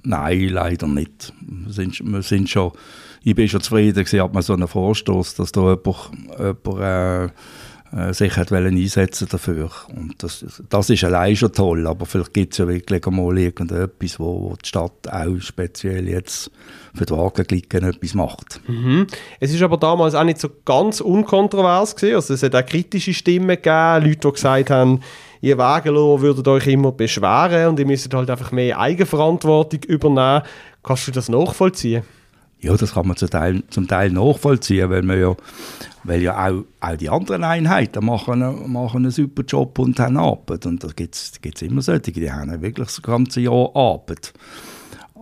Nein, 0.04 0.49
leider 0.49 0.87
nicht. 0.87 1.33
Wir 1.40 1.73
sind, 1.73 2.00
wir 2.00 2.23
sind 2.23 2.49
schon, 2.49 2.73
ich 3.23 3.35
bin 3.35 3.49
schon 3.49 3.61
zufrieden, 3.61 4.04
hat 4.04 4.35
man 4.35 4.42
so 4.42 4.52
einen 4.52 4.69
Vorstoß, 4.69 5.35
dass 5.35 5.52
da 5.52 5.71
jemand, 5.71 6.11
jemand 6.38 6.81
äh, 6.81 7.28
sich 8.12 8.37
hat 8.37 8.50
einsetzen 8.50 9.28
dafür. 9.30 9.70
Und 9.94 10.22
das, 10.22 10.62
das 10.70 10.90
ist 10.90 11.04
allein 11.04 11.37
schon 11.37 11.52
toll, 11.52 11.87
aber 11.87 12.06
vielleicht 12.06 12.32
gibt 12.32 12.52
es 12.54 12.58
ja 12.58 12.66
wirklich 12.66 13.04
mal 13.06 13.38
irgendetwas, 13.38 14.18
wo, 14.18 14.50
wo 14.50 14.56
die 14.56 14.66
Stadt 14.66 15.12
auch 15.12 15.38
speziell 15.40 16.08
jetzt 16.08 16.50
für 16.94 17.04
die 17.04 17.12
Wagenglicken 17.12 17.84
etwas 17.84 18.14
macht. 18.14 18.61
Mhm. 18.66 19.06
Es 19.40 19.52
ist 19.52 19.62
aber 19.62 19.76
damals 19.76 20.14
auch 20.14 20.25
nicht 20.25 20.40
so 20.40 20.49
ganz 20.64 21.00
unkontrovers 21.02 21.94
gewesen. 21.94 22.16
Also 22.16 22.34
es 22.34 22.42
hat 22.42 22.54
auch 22.54 22.64
kritische 22.64 23.12
Stimmen 23.12 23.49
gegeben, 23.49 24.04
Leute, 24.06 24.28
die 24.28 24.32
gesagt 24.32 24.70
haben, 24.70 25.00
ihr 25.42 25.58
Wagenloh 25.58 26.20
würdet 26.20 26.49
euch 26.49 26.66
immer 26.68 26.92
beschweren 26.92 27.68
und 27.68 27.78
ihr 27.78 27.87
müsstet 27.87 28.14
halt 28.14 28.30
einfach 28.30 28.52
mehr 28.52 28.78
Eigenverantwortung 28.78 29.82
übernehmen. 29.84 30.42
Kannst 30.82 31.08
du 31.08 31.12
das 31.12 31.28
nachvollziehen? 31.28 32.04
Ja, 32.62 32.76
das 32.76 32.95
kann 32.95 33.09
man 33.09 33.16
zum 33.16 33.28
Teil, 33.28 33.64
zum 33.71 33.88
Teil 33.88 34.12
nachvollziehen, 34.12 34.88
weil, 34.88 35.02
man 35.02 35.19
ja, 35.19 35.35
weil 36.04 36.23
ja 36.23 36.49
auch, 36.49 36.64
auch 36.81 36.97
die 36.97 37.11
anderen 37.11 37.42
Einheiten 37.42 38.04
machen, 38.04 38.73
machen 38.73 38.99
einen 38.99 39.11
super 39.11 39.42
Job 39.42 39.81
und 39.81 39.99
haben 39.99 40.16
Arbeit. 40.16 40.66
Und 40.66 40.85
da 40.85 40.88
gibt 40.95 41.16
es 41.16 41.62
immer 41.62 41.83
solche, 41.83 42.12
die 42.12 42.31
haben 42.31 42.62
wirklich 42.62 42.87
das 42.87 43.02
ganze 43.02 43.40
Jahr 43.40 43.75
Arbeit. 43.75 44.33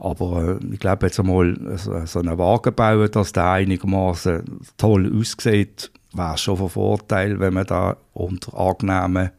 Aber 0.01 0.59
äh, 0.61 0.75
ich 0.75 0.81
glaube 0.81 1.07
jetzt 1.07 1.19
einmal, 1.19 1.57
so, 1.77 2.05
so 2.05 2.19
einen 2.19 2.37
Wagen 2.37 2.75
bauen, 2.75 3.11
dass 3.11 3.33
der 3.33 3.51
einigermaßen 3.51 4.43
toll 4.77 5.11
aussieht, 5.19 5.91
wäre 6.13 6.37
schon 6.37 6.59
von 6.59 6.69
Vorteil, 6.69 7.41
wenn 7.41 7.55
man 7.55 7.67
da 7.67 7.97
unter 8.13 8.55
angenehmen 8.55 9.31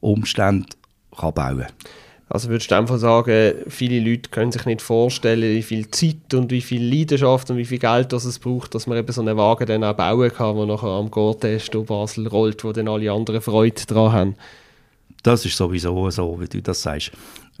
Umständen 0.00 0.66
kann 1.16 1.34
bauen 1.34 1.58
kann. 1.58 1.72
Also 2.30 2.50
würdest 2.50 2.70
du 2.70 2.76
einfach 2.76 2.98
sagen, 2.98 3.54
viele 3.68 4.00
Leute 4.00 4.28
können 4.30 4.52
sich 4.52 4.66
nicht 4.66 4.82
vorstellen, 4.82 5.54
wie 5.54 5.62
viel 5.62 5.90
Zeit 5.90 6.34
und 6.34 6.50
wie 6.50 6.60
viel 6.60 6.82
Leidenschaft 6.82 7.50
und 7.50 7.56
wie 7.56 7.64
viel 7.64 7.78
Geld 7.78 8.12
das 8.12 8.26
es 8.26 8.38
braucht, 8.38 8.74
dass 8.74 8.86
man 8.86 8.98
eben 8.98 9.10
so 9.10 9.22
einen 9.22 9.36
Wagen 9.38 9.66
dann 9.66 9.82
auch 9.82 9.94
bauen 9.94 10.30
kann, 10.30 10.56
der 10.56 10.66
nachher 10.66 10.88
am 10.88 11.10
Gortest 11.10 11.72
durch 11.72 11.86
Basel 11.86 12.28
rollt, 12.28 12.64
wo 12.64 12.72
dann 12.72 12.88
alle 12.88 13.10
anderen 13.10 13.40
Freude 13.40 13.80
daran 13.86 14.12
haben. 14.12 14.34
Das 15.22 15.44
ist 15.44 15.56
sowieso 15.56 16.10
so, 16.10 16.38
wie 16.40 16.48
du 16.48 16.60
das 16.60 16.82
sagst. 16.82 17.12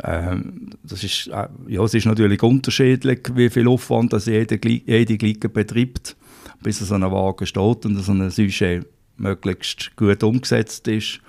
Ähm, 0.04 0.70
das 0.84 1.02
ist, 1.02 1.28
äh, 1.28 1.48
ja, 1.66 1.82
es 1.82 1.94
ist 1.94 2.06
natürlich 2.06 2.42
unterschiedlich, 2.42 3.20
wie 3.34 3.50
viel 3.50 3.66
Aufwand 3.68 4.12
das 4.12 4.26
jede, 4.26 4.58
Glicke 4.58 5.48
betreibt, 5.48 6.14
bis 6.62 6.78
so 6.78 6.94
ein 6.94 7.02
Wagen 7.02 7.46
steht 7.46 7.86
und 7.86 7.96
so 7.96 8.12
ein 8.12 8.30
Sujet 8.30 8.86
möglichst 9.16 9.96
gut 9.96 10.22
umgesetzt 10.22 10.86
ist. 10.88 11.20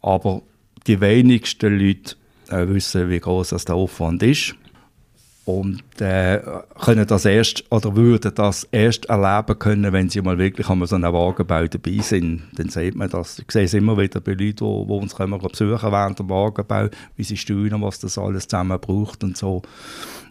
Aber 0.00 0.42
die 0.86 1.00
wenigsten 1.00 1.76
Leute 1.76 2.17
wissen, 2.50 3.10
wie 3.10 3.20
groß 3.20 3.50
das 3.50 3.64
der 3.64 3.74
Aufwand 3.74 4.22
ist 4.22 4.54
und 5.48 5.82
äh, 6.02 6.42
können 6.78 7.06
das 7.06 7.24
erst 7.24 7.64
oder 7.72 7.96
würden 7.96 8.32
das 8.34 8.68
erst 8.70 9.06
erleben 9.06 9.58
können, 9.58 9.94
wenn 9.94 10.10
sie 10.10 10.20
mal 10.20 10.36
wirklich 10.36 10.68
an 10.68 10.84
so 10.84 10.94
einem 10.94 11.10
Wagenbau 11.10 11.66
dabei 11.66 11.98
sind. 12.02 12.42
Dann 12.56 12.68
sieht 12.68 12.94
man 12.94 13.08
das. 13.08 13.38
Ich 13.38 13.50
sehe 13.50 13.64
es 13.64 13.72
immer 13.72 13.96
wieder 13.96 14.20
bei 14.20 14.32
Leuten, 14.32 14.56
die, 14.56 14.92
uns 14.92 15.14
kommen, 15.14 15.40
besuchen 15.40 15.90
während 15.90 16.18
dem 16.18 16.28
Wagenbau, 16.28 16.88
wie 17.16 17.24
sie 17.24 17.38
steuern, 17.38 17.80
was 17.80 17.98
das 17.98 18.18
alles 18.18 18.46
zusammen 18.46 18.78
braucht 18.78 19.24
und 19.24 19.38
so. 19.38 19.62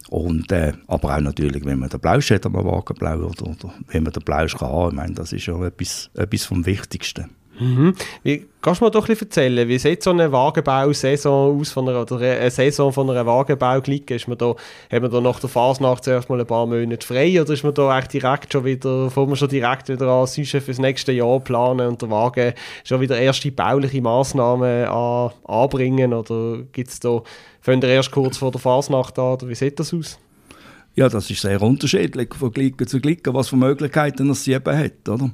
Und, 0.08 0.52
äh, 0.52 0.74
aber 0.86 1.16
auch 1.16 1.20
natürlich, 1.20 1.64
wenn 1.64 1.80
man 1.80 1.88
den 1.88 1.98
Blausch 1.98 2.30
hat 2.30 2.46
am 2.46 2.54
Wagenbau 2.54 3.16
oder, 3.16 3.42
oder 3.42 3.74
wenn 3.88 4.04
man 4.04 4.12
den 4.12 4.22
Blausch 4.22 4.56
kann. 4.56 4.90
Ich 4.90 4.94
meine, 4.94 5.14
das 5.14 5.32
ist 5.32 5.46
ja 5.46 5.60
etwas, 5.66 6.10
etwas 6.14 6.44
vom 6.44 6.64
Wichtigsten. 6.64 7.28
Mhm. 7.60 7.94
Wie, 8.22 8.46
kannst 8.62 8.80
du 8.80 8.84
mir 8.84 8.90
doch 8.90 9.04
ein 9.04 9.08
bisschen 9.08 9.28
erzählen, 9.28 9.68
wie 9.68 9.78
sieht 9.78 10.02
so 10.02 10.10
eine 10.10 10.30
Wagenbau-Saison 10.30 11.60
aus, 11.60 11.70
von 11.70 11.88
einer, 11.88 12.02
oder 12.02 12.18
eine 12.18 12.50
Saison 12.50 12.92
von 12.92 13.10
einer 13.10 13.26
Wagenbau-Glicke? 13.26 14.14
Ist 14.14 14.28
man 14.28 14.38
da, 14.38 14.54
hat 14.90 15.02
man 15.02 15.10
da 15.10 15.20
nach 15.20 15.40
der 15.40 15.48
Fasnacht 15.48 16.04
zuerst 16.04 16.28
mal 16.28 16.40
ein 16.40 16.46
paar 16.46 16.66
Monate 16.66 17.06
frei 17.06 17.40
oder 17.40 17.52
ist 17.52 17.64
man 17.64 17.74
da 17.74 17.90
eigentlich 17.90 18.22
direkt 18.22 18.52
schon 18.52 18.64
wieder, 18.64 19.10
fängt 19.10 19.28
man 19.28 19.36
schon 19.36 19.48
direkt 19.48 19.88
wieder 19.88 20.06
an, 20.06 20.26
Sujet 20.26 20.62
fürs 20.62 20.78
nächste 20.78 21.12
Jahr 21.12 21.40
planen 21.40 21.88
und 21.88 22.02
der 22.02 22.10
Wagen 22.10 22.54
schon 22.84 23.00
wieder 23.00 23.18
erste 23.18 23.50
bauliche 23.50 24.00
Massnahmen 24.02 24.86
an, 24.86 25.30
anbringen 25.44 26.14
oder 26.14 26.58
gibt 26.72 26.90
es 26.90 27.00
da, 27.00 27.22
fängt 27.60 27.84
ihr 27.84 27.90
erst 27.90 28.12
kurz 28.12 28.36
vor 28.38 28.52
der 28.52 28.60
Fasnacht 28.60 29.18
an 29.18 29.32
oder 29.32 29.48
wie 29.48 29.54
sieht 29.54 29.80
das 29.80 29.92
aus? 29.92 30.18
Ja, 30.98 31.08
das 31.08 31.30
ist 31.30 31.42
sehr 31.42 31.62
unterschiedlich 31.62 32.34
von 32.34 32.50
Glicke 32.50 32.84
zu 32.84 33.00
Glicke, 33.00 33.32
was 33.32 33.50
für 33.50 33.56
Möglichkeiten 33.56 34.30
es 34.30 34.42
sie 34.42 34.54
eben 34.54 34.76
hat, 34.76 35.08
oder? 35.08 35.30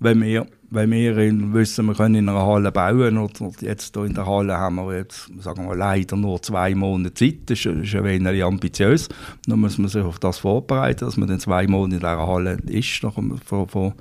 Wenn 0.00 0.20
wir 0.20 0.44
wenn 0.70 0.90
wir 0.90 1.16
in, 1.18 1.54
wissen, 1.54 1.86
wir 1.86 1.94
können 1.94 2.16
in 2.16 2.28
einer 2.28 2.44
Halle 2.44 2.72
bauen 2.72 3.16
oder 3.16 3.52
jetzt 3.60 3.96
in 3.96 4.14
der 4.14 4.26
Halle 4.26 4.58
haben 4.58 4.74
wir 4.74 4.96
jetzt, 4.96 5.30
sagen 5.38 5.68
wir 5.68 5.76
leider 5.76 6.16
nur 6.16 6.42
zwei 6.42 6.74
Monate 6.74 7.14
Zeit, 7.14 7.42
das 7.46 7.60
ist, 7.60 7.66
ist 7.66 7.94
ein 7.94 8.02
wenig 8.02 8.42
ambitiös, 8.42 9.08
dann 9.46 9.60
muss 9.60 9.78
man 9.78 9.88
sich 9.88 10.02
auf 10.02 10.18
das 10.18 10.38
vorbereiten, 10.38 11.04
dass 11.04 11.16
man 11.16 11.28
dann 11.28 11.38
zwei 11.38 11.68
Monate 11.68 11.94
in 11.94 12.00
dieser 12.00 12.26
Halle 12.26 12.58
ist, 12.66 12.98
von, 12.98 13.38
von, 13.44 13.94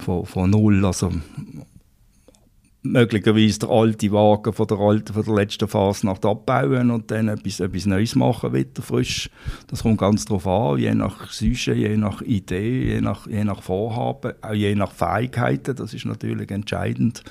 von, 0.00 0.26
von 0.26 0.50
null, 0.50 0.84
also 0.84 1.12
möglicherweise 2.84 3.60
der 3.60 3.70
alte 3.70 4.12
Wagen 4.12 4.52
von 4.52 4.66
der, 4.66 4.78
alten, 4.78 5.14
von 5.14 5.24
der 5.24 5.34
letzten 5.34 5.66
Fasnacht 5.66 6.24
abbauen 6.26 6.90
und 6.90 7.10
dann 7.10 7.28
etwas, 7.28 7.60
etwas 7.60 7.86
Neues 7.86 8.14
machen, 8.14 8.52
wieder 8.52 8.82
frisch. 8.82 9.30
Das 9.68 9.82
kommt 9.82 9.98
ganz 9.98 10.26
darauf 10.26 10.46
an, 10.46 10.78
je 10.78 10.94
nach 10.94 11.30
Sujet, 11.32 11.78
je 11.78 11.96
nach 11.96 12.20
Idee, 12.20 12.94
je 12.94 13.00
nach, 13.00 13.26
je 13.26 13.42
nach 13.42 13.62
Vorhaben, 13.62 14.34
auch 14.42 14.52
je 14.52 14.74
nach 14.74 14.92
Fähigkeiten. 14.92 15.74
Das 15.74 15.94
ist 15.94 16.04
natürlich 16.04 16.50
entscheidend, 16.50 17.24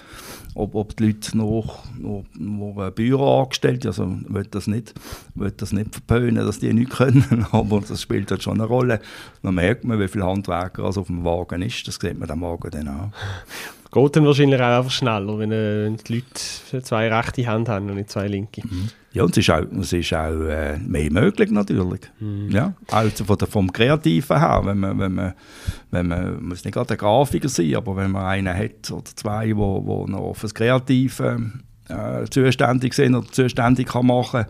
ob, 0.55 0.73
ob 0.73 0.97
die 0.97 1.07
Leute 1.07 1.37
noch, 1.37 1.83
noch, 1.99 2.25
noch 2.33 2.91
Büro 2.91 3.43
angestellt 3.43 3.85
also 3.85 4.07
will 4.27 4.47
das 4.49 4.65
nicht, 4.65 4.95
will 5.35 5.51
das 5.51 5.71
nicht 5.71 5.93
verpönen, 5.93 6.45
dass 6.45 6.59
die 6.59 6.73
nicht 6.73 6.89
können, 6.91 7.45
aber 7.51 7.81
das 7.87 8.01
spielt 8.01 8.31
halt 8.31 8.41
schon 8.41 8.59
eine 8.59 8.65
Rolle. 8.65 9.01
Man 9.43 9.53
merkt, 9.53 9.83
man, 9.83 9.99
wie 9.99 10.07
viele 10.07 10.25
Handwerker 10.25 10.83
also 10.83 11.01
auf 11.01 11.07
dem 11.07 11.23
Wagen 11.23 11.61
ist, 11.61 11.87
das 11.87 11.99
sieht 12.01 12.19
man 12.19 12.29
am 12.31 12.41
Wagen 12.41 12.71
dann 12.71 12.87
auch 12.87 13.11
geht 13.93 14.15
dann 14.15 14.25
wahrscheinlich 14.25 14.59
auch 14.59 14.77
einfach 14.79 14.91
schneller, 14.91 15.39
wenn, 15.39 15.51
äh, 15.51 15.85
wenn 15.85 15.97
die 15.97 16.15
Leute 16.15 16.83
zwei 16.83 17.13
rechte 17.13 17.49
Hände 17.49 17.71
haben 17.71 17.89
und 17.89 17.95
nicht 17.95 18.09
zwei 18.09 18.27
linke. 18.27 18.61
Mhm. 18.65 18.89
Ja, 19.13 19.23
und 19.23 19.37
es 19.37 19.37
ist 19.37 19.49
auch, 19.51 19.61
es 19.79 19.93
ist 19.93 20.13
auch 20.13 20.41
äh, 20.41 20.79
mehr 20.79 21.11
möglich 21.11 21.51
natürlich. 21.51 22.01
Mhm. 22.19 22.49
Ja, 22.49 22.73
also 22.89 23.23
von 23.23 23.37
der, 23.37 23.47
vom 23.47 23.71
Kreativen 23.71 24.39
her, 24.39 24.61
wenn 24.63 24.79
man, 24.79 24.99
wenn 24.99 25.13
man, 25.13 25.33
wenn 25.91 26.07
man 26.07 26.43
muss 26.43 26.65
nicht 26.65 26.73
gerade 26.73 26.95
ein 26.95 26.97
Grafiker 26.97 27.49
sein, 27.49 27.75
aber 27.75 27.95
wenn 27.95 28.11
man 28.11 28.25
einen 28.25 28.57
hat 28.57 28.89
oder 28.91 29.05
zwei, 29.15 29.45
die 29.45 29.55
wo, 29.55 29.85
wo 29.85 30.07
noch 30.07 30.33
für 30.33 30.47
das 30.47 30.55
Kreative 30.55 31.51
äh, 31.89 32.25
zuständig 32.29 32.95
sind 32.95 33.13
oder 33.13 33.27
zuständig 33.31 33.87
kann 33.87 34.07
machen, 34.07 34.45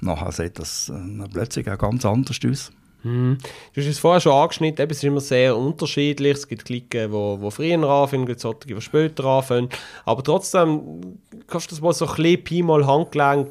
dann 0.00 0.32
sieht 0.32 0.58
das 0.58 0.88
äh, 0.88 1.28
plötzlich 1.32 1.70
auch 1.70 1.78
ganz 1.78 2.04
anders 2.04 2.40
aus. 2.44 2.72
Mhm. 3.08 3.38
Du 3.74 3.80
hast 3.80 3.88
es 3.88 3.98
vorher 3.98 4.20
schon 4.20 4.32
angeschnitten, 4.32 4.82
eben, 4.82 4.90
es 4.90 4.98
ist 4.98 5.04
immer 5.04 5.20
sehr 5.20 5.56
unterschiedlich. 5.56 6.36
Es 6.36 6.48
gibt 6.48 6.64
Klicken, 6.64 7.10
die, 7.10 7.44
die 7.44 7.50
früher 7.50 7.88
anfangen, 7.88 8.22
es 8.24 8.28
gibt 8.28 8.40
solche, 8.40 8.66
die 8.66 8.80
später 8.80 9.24
anfangen. 9.24 9.68
Aber 10.04 10.22
trotzdem 10.22 11.18
kannst 11.46 11.70
du 11.70 11.74
das 11.74 11.80
mal 11.80 11.92
so 11.92 12.06
ein 12.06 12.14
bisschen 12.16 12.44
Pi 12.44 12.62
mal 12.62 12.86
Handgelenk 12.86 13.48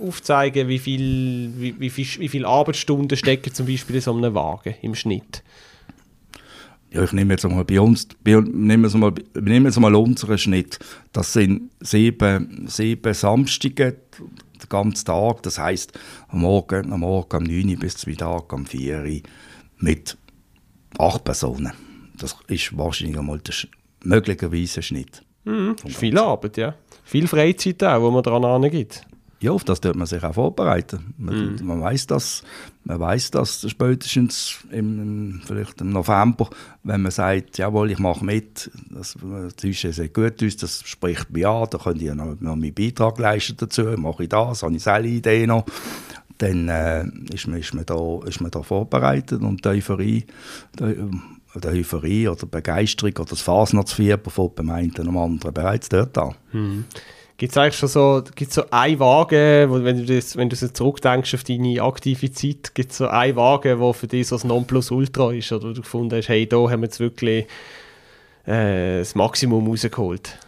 aufzeigen, 0.00 0.68
wie 0.68 0.78
viel, 0.78 1.52
wie, 1.56 1.80
wie, 1.80 1.96
wie 1.96 2.28
viel 2.28 2.44
Arbeitsstunden 2.44 3.16
stecken 3.16 3.54
zum 3.54 3.66
Beispiel 3.66 3.96
in 3.96 4.02
so 4.02 4.14
einem 4.14 4.34
Wagen 4.34 4.74
im 4.82 4.94
Schnitt. 4.94 5.42
Ja, 6.90 7.02
ich 7.02 7.12
nehme 7.12 7.32
jetzt 7.32 7.48
mal 7.48 7.64
bei 7.64 7.80
uns, 7.80 8.06
bei, 8.22 8.32
nehme 8.32 8.86
jetzt 8.86 8.96
mal, 8.96 9.12
nehme 9.40 9.68
jetzt 9.68 9.80
mal 9.80 9.94
unseren 9.94 10.36
Schnitt. 10.36 10.78
Das 11.12 11.32
sind 11.32 11.70
sieben, 11.80 12.66
sieben 12.68 13.14
Samstage 13.14 13.96
den 14.62 14.68
ganzen 14.68 15.04
Tag. 15.04 15.42
Das 15.42 15.58
heisst, 15.58 15.98
am 16.28 16.40
Morgen, 16.40 16.92
am 16.92 17.00
Morgen 17.00 17.36
um 17.36 17.44
9 17.44 17.68
Uhr 17.68 17.76
bis 17.76 17.96
zum 17.96 18.10
Mittag 18.10 18.52
um 18.52 18.66
4 18.66 19.02
Uhr 19.02 19.20
mit 19.78 20.16
acht 20.98 21.24
Personen. 21.24 21.72
Das 22.18 22.36
ist 22.46 22.76
wahrscheinlich 22.76 23.18
einmal 23.18 23.38
der 23.38 23.54
möglicherweise 24.04 24.82
Schnitt. 24.82 25.22
Mhm, 25.44 25.76
viel 25.78 26.18
Arbeit, 26.18 26.56
ja. 26.56 26.74
Viel 27.04 27.26
Freizeit 27.26 27.82
auch, 27.82 28.00
wo 28.02 28.10
man 28.10 28.22
daran 28.22 28.44
angibt 28.44 29.04
ja, 29.42 29.50
auf 29.50 29.64
das 29.64 29.80
tut 29.80 29.96
man 29.96 30.06
sich 30.06 30.22
auch 30.22 30.34
vorbereiten. 30.34 31.14
Man, 31.18 31.56
mm. 31.56 31.66
man 31.66 31.80
weiß 31.80 32.06
das, 32.06 32.44
man 32.84 33.00
weiß 33.00 33.32
das 33.32 33.68
spätestens 33.68 34.58
im, 34.70 35.40
vielleicht 35.44 35.80
im 35.80 35.90
November, 35.90 36.48
wenn 36.84 37.02
man 37.02 37.10
sagt, 37.10 37.58
jawohl, 37.58 37.90
ich 37.90 37.98
mache 37.98 38.24
mit, 38.24 38.70
das, 38.90 39.16
ist 39.62 39.80
sehr 39.80 40.08
gut 40.08 40.42
aus, 40.42 40.56
das 40.56 40.82
spricht 40.86 41.30
mich 41.30 41.46
an, 41.46 41.66
da 41.70 41.78
könnte 41.78 42.04
ich 42.04 42.14
noch, 42.14 42.40
noch 42.40 42.56
meinen 42.56 42.72
Beitrag 42.72 43.18
leisten 43.18 43.56
dazu, 43.56 43.82
mache 43.96 44.22
ich 44.22 44.28
das, 44.28 44.62
habe 44.62 44.76
ich 44.76 44.82
selbe 44.82 45.08
Idee 45.08 45.46
noch, 45.46 45.64
dann 46.38 46.68
äh, 46.68 47.04
ist, 47.34 47.48
man, 47.48 47.58
ist, 47.58 47.74
man 47.74 47.84
da, 47.84 48.20
ist 48.26 48.40
man 48.40 48.50
da 48.50 48.62
vorbereitet 48.62 49.42
und 49.42 49.64
die 49.64 49.68
Euphorie, 49.68 50.24
die, 50.78 50.96
die 51.60 51.68
Euphorie 51.68 52.28
oder 52.28 52.46
Begeisterung 52.46 53.12
oder 53.18 53.30
das 53.30 53.40
Fasnachtsfieber 53.40 54.30
von 54.30 54.54
beim 54.54 54.70
einen 54.70 54.92
und 54.92 55.16
anderen 55.16 55.52
bereits 55.52 55.88
dort 55.88 56.16
an. 56.16 56.34
Hm. 56.52 56.84
Gibt 57.42 57.50
es 57.50 57.58
eigentlich 57.58 57.76
schon 57.76 57.88
so, 57.88 58.22
gibt's 58.36 58.54
so 58.54 58.62
einen 58.70 59.00
Wagen, 59.00 59.68
wo, 59.68 59.82
wenn, 59.82 59.96
du 59.96 60.14
das, 60.14 60.36
wenn 60.36 60.48
du 60.48 60.54
so 60.54 60.68
zurückdenkst 60.68 61.34
auf 61.34 61.42
deine 61.42 61.82
aktive 61.82 62.30
Zeit, 62.30 62.72
gibt 62.72 62.92
es 62.92 62.98
so 62.98 63.08
einen 63.08 63.34
Wagen, 63.34 63.80
der 63.80 63.94
für 63.94 64.06
dich 64.06 64.28
so 64.28 64.36
das 64.36 64.44
Nonplusultra 64.44 65.32
ist 65.32 65.50
oder 65.50 65.70
wo 65.70 65.72
du 65.72 65.80
gefunden 65.80 66.16
hast, 66.16 66.28
hey, 66.28 66.46
da 66.46 66.58
haben 66.58 66.82
wir 66.82 66.86
jetzt 66.86 67.00
wirklich 67.00 67.46
äh, 68.46 68.98
das 69.00 69.16
Maximum 69.16 69.66
rausgeholt? 69.66 70.38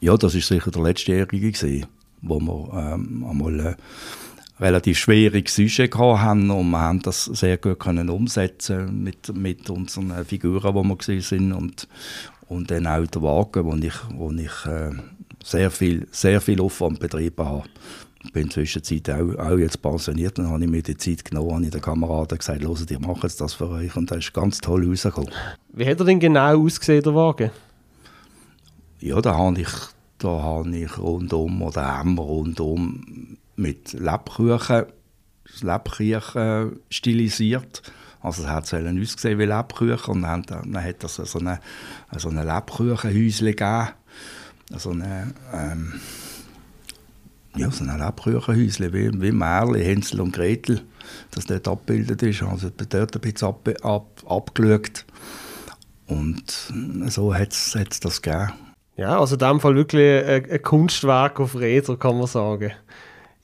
Ja, 0.00 0.16
das 0.16 0.36
ist 0.36 0.46
sicher 0.46 0.70
der 0.70 0.82
letztjährige 0.84 1.50
gewesen, 1.50 1.86
wo 2.22 2.38
wir 2.38 2.94
ähm, 2.94 3.26
einmal 3.28 3.58
äh, 3.58 3.74
relativ 4.62 4.98
schwieriges 4.98 5.56
Sujet 5.56 5.92
hatten 5.96 6.52
und 6.52 6.70
wir 6.70 6.82
haben 6.82 7.02
das 7.02 7.24
sehr 7.24 7.56
gut 7.56 7.80
können 7.80 8.10
umsetzen 8.10 9.02
mit, 9.02 9.34
mit 9.34 9.68
unseren 9.70 10.24
Figuren, 10.24 10.72
die 10.72 10.88
wir 10.88 10.96
gesehen 10.96 11.20
sind 11.20 11.52
und, 11.52 11.88
und 12.46 12.70
dann 12.70 12.86
auch 12.86 13.08
der 13.08 13.22
Wagen, 13.22 13.64
wo 13.64 13.74
ich, 13.74 13.94
wo 14.14 14.30
ich 14.30 14.66
äh, 14.66 14.92
sehr, 15.46 15.70
viel, 15.70 16.08
sehr 16.10 16.40
viel 16.40 16.60
Aufwand 16.60 16.98
betrieben 16.98 17.44
habe. 17.44 17.64
Ich 18.24 18.32
bin 18.32 18.44
inzwischen 18.44 18.82
auch, 19.10 19.38
auch 19.38 19.56
jetzt 19.56 19.80
pensioniert 19.80 20.38
und 20.40 20.50
habe 20.50 20.64
ich 20.64 20.70
mir 20.70 20.82
die 20.82 20.96
Zeit 20.96 21.24
genommen, 21.24 21.54
habe 21.54 21.64
ich 21.64 21.70
den 21.70 21.80
Kameraden 21.80 22.38
gesagt, 22.38 22.60
ich 22.62 22.98
mache 22.98 23.20
jetzt 23.22 23.40
das 23.40 23.54
für 23.54 23.68
euch 23.68 23.94
und 23.96 24.10
das 24.10 24.18
ist 24.18 24.34
ganz 24.34 24.58
toll 24.58 24.88
rausgekommen. 24.88 25.30
Wie 25.72 25.86
hat 25.86 26.00
er 26.00 26.06
denn 26.06 26.18
genau 26.18 26.64
ausgesehen, 26.64 27.04
der 27.04 27.14
Wagen? 27.14 27.50
Ja, 28.98 29.20
da 29.20 29.36
habe 29.36 29.60
ich, 29.60 29.68
da 30.18 30.28
habe 30.28 30.76
ich 30.76 30.98
rundum 30.98 31.62
oder 31.62 31.98
haben 31.98 32.16
wir 32.16 32.22
rundum 32.22 33.36
mit 33.54 33.92
Lebkuchen, 33.92 34.86
Lebkuchen 35.60 36.80
stilisiert. 36.90 37.82
Also 38.20 38.42
es 38.42 38.48
hat 38.48 38.66
sollen 38.66 39.00
ausgesehen 39.00 39.38
wie 39.38 39.44
Lebkuchen 39.44 40.14
und 40.14 40.22
dann, 40.22 40.42
dann 40.42 40.82
hat 40.82 41.04
es 41.04 41.14
so 41.14 41.38
eine, 41.38 41.60
so 42.16 42.30
eine 42.30 42.42
Lebkuchenhäuschen 42.44 43.46
gegeben. 43.46 43.90
So 44.70 44.90
eine, 44.90 45.32
ähm, 45.52 46.00
ja, 47.56 47.70
so 47.70 47.84
ein 47.84 47.98
Lebkuchenhäuschen 47.98 48.92
wie, 48.92 49.20
wie 49.20 49.32
Märchen, 49.32 49.74
Hänsel 49.76 50.20
und 50.20 50.32
Gretel, 50.32 50.82
das 51.30 51.46
dort 51.46 51.68
abgebildet 51.68 52.22
ist. 52.22 52.42
Also 52.42 52.70
dort 52.70 53.14
ein 53.14 53.20
bisschen 53.20 53.48
ab, 53.48 53.68
ab, 53.82 54.22
abgeschaut. 54.28 55.04
Und 56.06 56.72
so 57.06 57.34
hat 57.34 57.52
es 57.52 58.00
das 58.00 58.22
gegeben. 58.22 58.52
Ja, 58.96 59.18
also 59.18 59.34
in 59.34 59.40
dem 59.40 59.60
Fall 59.60 59.74
wirklich 59.74 60.24
ein, 60.24 60.50
ein 60.50 60.62
Kunstwerk 60.62 61.38
auf 61.38 61.54
Räder, 61.54 61.96
kann 61.96 62.18
man 62.18 62.26
sagen. 62.26 62.72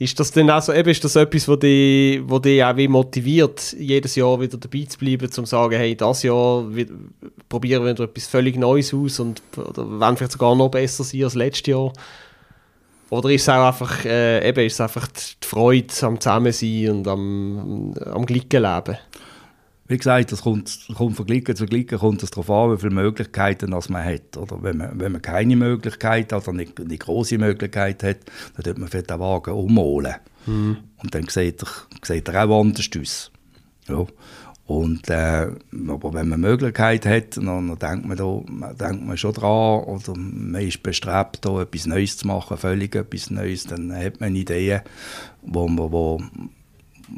Ist 0.03 0.19
das 0.19 0.33
denn 0.33 0.51
auch 0.51 0.61
so, 0.61 0.73
eben, 0.73 0.89
ist 0.89 1.05
das 1.05 1.15
etwas, 1.15 1.47
was 1.47 1.61
dich, 1.61 2.21
wo 2.27 2.41
dich 2.41 2.65
auch 2.65 2.77
wie 2.77 2.89
motiviert, 2.89 3.73
jedes 3.79 4.17
Jahr 4.17 4.41
wieder 4.41 4.59
dabei 4.59 4.85
zu 4.89 4.99
bleiben, 4.99 5.27
um 5.27 5.31
zu 5.31 5.45
sagen, 5.45 5.77
hey, 5.77 5.95
das 5.95 6.25
Jahr 6.25 6.67
probieren 7.49 7.85
wir 7.85 7.91
etwas 8.01 8.27
völlig 8.27 8.57
Neues 8.57 8.93
aus 8.93 9.21
und 9.21 9.41
oder 9.57 10.01
wenn 10.01 10.17
vielleicht 10.17 10.33
sogar 10.33 10.57
noch 10.57 10.71
besser 10.71 11.05
sein 11.05 11.23
als 11.23 11.37
letztes 11.37 11.69
Jahr? 11.69 11.93
Oder 13.11 13.31
ist 13.31 13.43
es 13.43 13.49
auch 13.49 13.65
einfach, 13.65 14.05
äh, 14.05 14.49
eben, 14.49 14.67
ist 14.67 14.73
es 14.73 14.81
einfach 14.81 15.07
die 15.07 15.47
Freude 15.47 15.95
am 16.01 16.19
Zusammensein 16.19 16.91
und 16.91 17.07
am, 17.07 17.95
am 18.05 18.27
Glicken 18.27 18.63
leben? 18.63 18.99
Wie 19.93 19.99
gesagt, 19.99 20.33
das 20.33 20.41
kommt, 20.41 20.89
kommt 20.97 21.17
von 21.17 21.27
Glicken 21.27 21.55
zu 21.55 21.67
Glicken, 21.67 21.99
kommt 21.99 22.23
es 22.23 22.31
darauf 22.31 22.51
an, 22.51 22.73
wie 22.73 22.81
viele 22.81 22.95
Möglichkeiten 22.95 23.73
das 23.73 23.91
man 23.91 24.03
hat. 24.03 24.39
Oder 24.39 24.63
wenn 24.63 24.79
man, 24.79 24.99
wenn 24.99 25.13
man 25.13 25.21
keine 25.21 25.55
Möglichkeit 25.55 26.33
hat 26.33 26.49
oder 26.49 26.57
nicht 26.57 26.81
eine 26.81 26.97
große 26.97 27.37
Möglichkeit 27.37 28.03
hat, 28.03 28.21
dann 28.57 28.65
tut 28.65 28.79
man 28.79 28.89
für 28.89 29.03
den 29.03 29.21
Wagen 29.21 29.53
umholen. 29.53 30.15
Mhm. 30.47 30.79
Und 30.97 31.15
dann 31.15 31.29
sieht 31.29 31.63
er, 31.63 31.69
sieht 32.03 32.27
er 32.27 32.45
auch 32.45 32.61
anders 32.63 32.89
aus. 32.99 33.31
Ja. 33.87 34.07
Und, 34.65 35.11
äh, 35.11 35.49
aber 35.89 36.15
wenn 36.15 36.29
man 36.29 36.41
Möglichkeit 36.41 37.05
hat, 37.05 37.37
dann, 37.37 37.77
dann 37.77 37.79
denkt, 37.79 38.07
man 38.07 38.17
da, 38.17 38.89
denkt 38.89 39.05
man 39.05 39.19
schon 39.19 39.35
dran 39.35 39.85
oder 39.85 40.15
man 40.17 40.63
ist 40.63 40.83
bestrebt, 40.83 41.45
da 41.45 41.61
etwas 41.61 41.85
Neues 41.85 42.17
zu 42.17 42.27
machen, 42.27 42.57
völlig 42.57 42.95
etwas 42.95 43.29
Neues, 43.29 43.65
dann 43.65 43.95
hat 43.95 44.21
man 44.21 44.35
Ideen, 44.35 44.81
wo 45.43 45.69
man, 45.69 45.93
wo, 45.93 46.23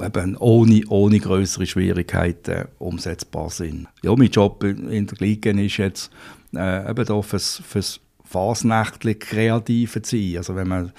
eben 0.02 0.36
ohne, 0.36 0.82
ohne 0.88 1.18
größere 1.18 1.66
Schwierigkeiten 1.66 2.66
umsetzbar 2.78 3.50
sind. 3.50 3.86
Ja, 4.02 4.14
mein 4.16 4.30
Job 4.30 4.62
in 4.64 5.06
der 5.06 5.18
Liga 5.18 5.50
ist 5.50 5.76
jetzt 5.76 6.10
äh, 6.54 6.90
eben 6.90 7.04
da 7.04 7.22
fürs, 7.22 7.62
fürs 7.66 8.00
fasnächtlich 8.24 9.20
Kreative 9.20 10.02
zu 10.02 10.16
sein. 10.16 10.36
Also 10.38 10.56
wenn 10.56 10.68
man 10.68 10.92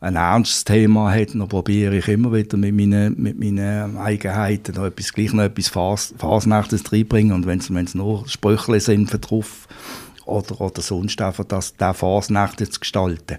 ein 0.00 0.16
ernstes 0.16 0.64
Thema 0.64 1.10
hat, 1.10 1.34
dann 1.34 1.48
probiere 1.48 1.96
ich 1.96 2.08
immer 2.08 2.32
wieder 2.32 2.58
mit 2.58 2.74
meinen, 2.74 3.20
mit 3.20 3.38
meinen 3.38 3.96
Eigenheiten 3.96 4.74
noch 4.74 4.84
etwas, 4.84 5.12
gleich 5.12 5.32
noch 5.32 5.44
etwas 5.44 5.68
Fas, 5.68 6.14
Fasnächtliches 6.18 6.92
reinbringen. 6.92 7.32
Und 7.32 7.46
wenn 7.46 7.58
es 7.58 7.94
nur 7.94 8.28
Sprüche 8.28 8.80
sind 8.80 9.10
drauf 9.20 9.66
oder, 10.26 10.60
oder 10.60 10.82
sonst 10.82 11.20
einfach 11.22 11.44
das, 11.44 11.76
der 11.76 11.94
Fasnächte 11.94 12.68
zu 12.68 12.80
gestalten, 12.80 13.38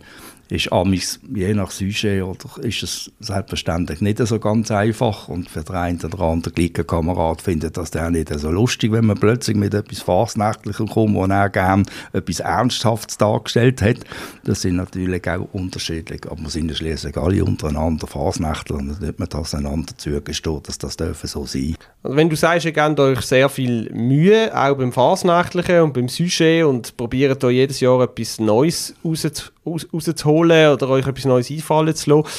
ist 0.50 0.72
amigs, 0.72 1.20
je 1.34 1.54
nach 1.54 1.72
Sujet 1.72 2.24
oder 2.24 2.64
ist 2.64 2.84
es 2.84 3.12
selbstverständlich 3.20 4.02
nicht 4.02 4.20
so 4.20 4.40
ganz 4.40 4.72
einfach 4.72 5.28
und 5.28 5.50
für 5.50 5.64
den 5.64 5.76
einen 5.76 6.02
oder 6.02 6.20
anderen 6.22 6.74
Kamerad 6.74 7.42
findet 7.42 7.78
das 7.78 7.92
dann 7.92 8.14
nicht 8.14 8.32
so 8.38 8.52
lustig, 8.52 8.92
wenn 8.92 9.06
man 9.06 9.20
plötzlich 9.20 9.58
mit 9.58 9.74
etwas 9.74 10.02
Fasnächtlichem 10.02 10.88
kommt, 10.88 11.16
wo 11.16 11.26
er 11.26 11.50
gerne 11.50 11.84
etwas 12.14 12.40
Ernsthaftes 12.42 13.18
dargestellt 13.18 13.82
hat. 13.82 13.98
Das 14.44 14.62
sind 14.62 14.76
natürlich 14.76 15.28
auch 15.28 15.48
unterschiedlich, 15.54 16.26
aber 16.30 16.42
wir 16.42 16.50
sind 16.50 16.70
ja 16.70 16.76
schließlich 16.76 17.18
alle 17.18 17.44
untereinander 17.44 18.08
Fasnächtler 18.08 18.78
und 18.78 19.02
wird 19.02 19.20
man 19.20 19.30
das 19.30 19.56
einander 19.56 19.98
zugestehen, 19.98 20.62
dass 20.64 20.78
das 20.78 20.98
dürfen 20.98 21.28
so 21.28 21.46
sein. 21.46 21.76
Also 22.04 22.16
wenn 22.18 22.30
du 22.30 22.36
sagst, 22.36 22.66
ihr 22.66 22.72
gebt 22.72 23.00
euch 23.00 23.22
sehr 23.22 23.50
viel 23.50 23.92
Mühe, 23.94 24.56
auch 24.56 24.78
beim 24.78 24.92
Fasnächtlichen 24.92 25.82
und 25.82 25.94
beim 25.94 26.08
Sujet 26.08 26.66
und 26.66 26.96
probiert 26.98 27.42
da 27.42 27.50
jedes 27.50 27.80
Jahr 27.80 28.02
etwas 28.04 28.40
Neues 28.40 28.94
rauszuholen, 29.04 30.35
rauszuholen 30.36 30.74
oder 30.74 30.90
euch 30.90 31.08
etwas 31.08 31.26
Neues 31.26 31.52
einfallen 31.52 31.96
zu 31.96 32.10
lassen. 32.10 32.30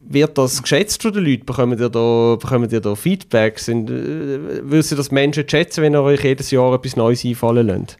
Wird 0.00 0.36
das 0.36 0.60
geschätzt 0.60 1.00
von 1.02 1.12
den 1.12 1.24
Leuten? 1.24 1.46
Bekommt 1.46 1.80
ihr 1.80 1.88
da, 1.88 2.36
bekommt 2.40 2.72
ihr 2.72 2.80
da 2.80 2.94
Feedback? 2.94 3.58
Sind, 3.58 3.88
äh, 3.88 4.68
würden 4.68 4.96
das 4.96 5.10
Menschen 5.10 5.48
schätzen, 5.48 5.82
wenn 5.82 5.94
ihr 5.94 6.02
euch 6.02 6.24
jedes 6.24 6.50
Jahr 6.50 6.74
etwas 6.74 6.96
Neues 6.96 7.24
einfallen 7.24 7.66
lasst? 7.68 7.98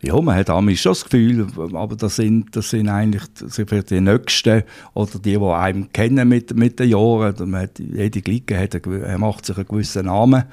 Ja, 0.00 0.20
man 0.20 0.36
hat 0.36 0.50
auch 0.50 0.60
schon 0.60 0.90
das 0.92 1.04
Gefühl, 1.04 1.46
aber 1.72 1.96
das 1.96 2.16
sind, 2.16 2.54
das 2.54 2.70
sind 2.70 2.90
eigentlich 2.90 3.22
für 3.48 3.82
die 3.82 4.00
Nächsten 4.02 4.62
oder 4.92 5.18
die, 5.18 5.38
die 5.38 5.44
einem 5.44 5.90
kennen 5.92 6.28
mit, 6.28 6.54
mit 6.54 6.78
den 6.78 6.90
Jahren. 6.90 7.34
Man 7.50 7.62
hat, 7.62 7.78
jede 7.78 8.20
Glicke 8.20 8.58
hat 8.58 8.74
einen, 8.74 9.20
macht 9.20 9.46
sich 9.46 9.56
einen 9.56 9.66
gewissen 9.66 10.06
Namen. 10.06 10.44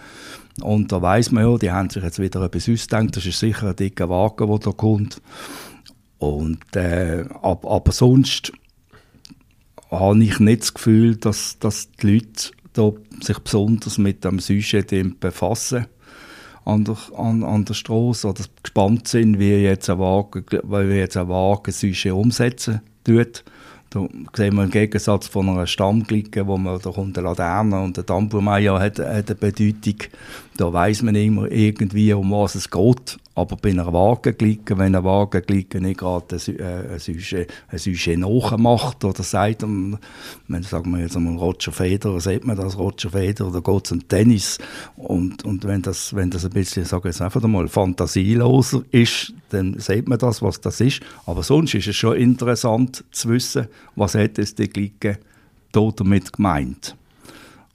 Und 0.62 0.92
da 0.92 1.02
weiß 1.02 1.32
man 1.32 1.50
ja, 1.50 1.58
die 1.58 1.72
haben 1.72 1.90
sich 1.90 2.04
jetzt 2.04 2.20
wieder 2.20 2.42
etwas 2.44 2.70
ausgedacht. 2.70 3.18
Das 3.18 3.26
ist 3.26 3.40
sicher 3.40 3.70
ein 3.70 3.76
dicker 3.76 4.10
Wagen, 4.10 4.48
der 4.48 4.60
da 4.60 4.72
kommt. 4.72 5.22
Und, 6.22 6.76
äh, 6.76 7.26
ab, 7.42 7.66
aber 7.66 7.92
sonst 7.92 8.52
habe 9.90 10.24
ich 10.24 10.40
nicht 10.40 10.62
das 10.62 10.76
Gefühl, 10.76 11.16
dass, 11.16 11.58
dass 11.58 11.92
die 11.94 12.14
Leute 12.14 12.52
da 12.74 12.92
sich 13.24 13.40
besonders 13.40 13.98
mit 13.98 14.24
dem 14.24 14.38
Sujet 14.38 15.20
befassen 15.20 15.88
an 16.64 16.84
der, 16.86 16.96
an, 17.18 17.44
an 17.44 17.66
der 17.66 17.74
Straße 17.74 18.28
oder 18.28 18.44
gespannt 18.62 19.08
sind, 19.08 19.40
wie 19.40 19.64
jetzt 19.64 19.90
ein 19.90 19.98
Wagen, 19.98 20.46
wie 20.52 20.96
jetzt 20.96 21.18
ein 21.18 21.28
Wagen 21.28 21.72
Sujet 21.72 22.14
umsetzen 22.14 22.82
tut. 23.04 23.44
Da 23.90 24.08
sehen 24.36 24.56
wir 24.56 24.66
im 24.66 24.70
Gegensatz 24.70 25.26
von 25.28 25.50
einer 25.50 25.66
Stammglicke, 25.66 26.46
wo 26.46 26.60
man 26.60 26.80
da 26.80 26.92
kommt 26.92 27.18
eine 27.18 27.28
Laterne 27.30 27.82
und 27.82 27.98
der 27.98 28.06
Tambourmeier 28.06 28.80
hat, 28.80 29.00
hat 29.00 29.32
eine 29.32 29.36
Bedeutung. 29.36 30.08
Da 30.58 30.72
weiß 30.72 31.04
man 31.04 31.16
immer 31.16 31.50
irgendwie, 31.50 32.14
um 32.14 32.32
was 32.32 32.56
es 32.56 32.70
geht. 32.70 33.18
Aber 33.34 33.56
bei 33.56 33.70
einer 33.70 33.92
Wagenglieke, 33.94 34.78
wenn 34.78 34.94
eine 34.94 35.04
Wagenglieke 35.04 35.80
nicht 35.80 36.00
gerade 36.00 36.36
ein 36.36 37.48
ein 37.70 37.80
Sujet 37.80 38.20
nachmacht 38.20 39.04
oder 39.06 39.24
sagt, 39.24 39.64
um, 39.64 39.98
wenn, 40.50 40.64
wir 40.64 41.00
jetzt 41.00 41.16
einmal 41.16 41.38
Roger 41.38 41.72
Federer, 41.72 42.20
sieht 42.20 42.46
man 42.46 42.58
das 42.58 42.78
Roger 42.78 43.10
Federer, 43.10 43.50
oder 43.50 43.62
geht 43.62 43.86
es 43.86 43.92
um 43.94 44.08
Tennis. 44.08 44.58
Und, 44.98 45.46
und 45.46 45.64
wenn, 45.64 45.82
das, 45.82 46.14
wenn 46.14 46.30
das 46.30 46.44
ein 46.44 46.52
bisschen, 46.52 46.84
sagen 46.84 47.06
wir 47.06 47.22
einfach 47.22 47.42
mal, 47.48 47.68
fantasieloser 47.70 48.84
ist, 48.92 49.34
dann 49.50 49.80
sieht 49.80 50.10
man 50.10 50.20
das, 50.20 50.42
was 50.42 50.60
das 50.60 50.82
ist. 50.82 51.02
Aber 51.26 51.44
sonst 51.44 51.74
ist 51.74 51.88
es 51.88 51.96
schon 51.96 52.18
interessant 52.18 53.06
zu 53.12 53.30
wissen, 53.30 53.68
was 53.96 54.16
hat 54.16 54.38
es 54.38 54.56
die 54.56 54.70
Glieke 54.70 55.20
damit 55.72 56.34
gemeint. 56.34 56.96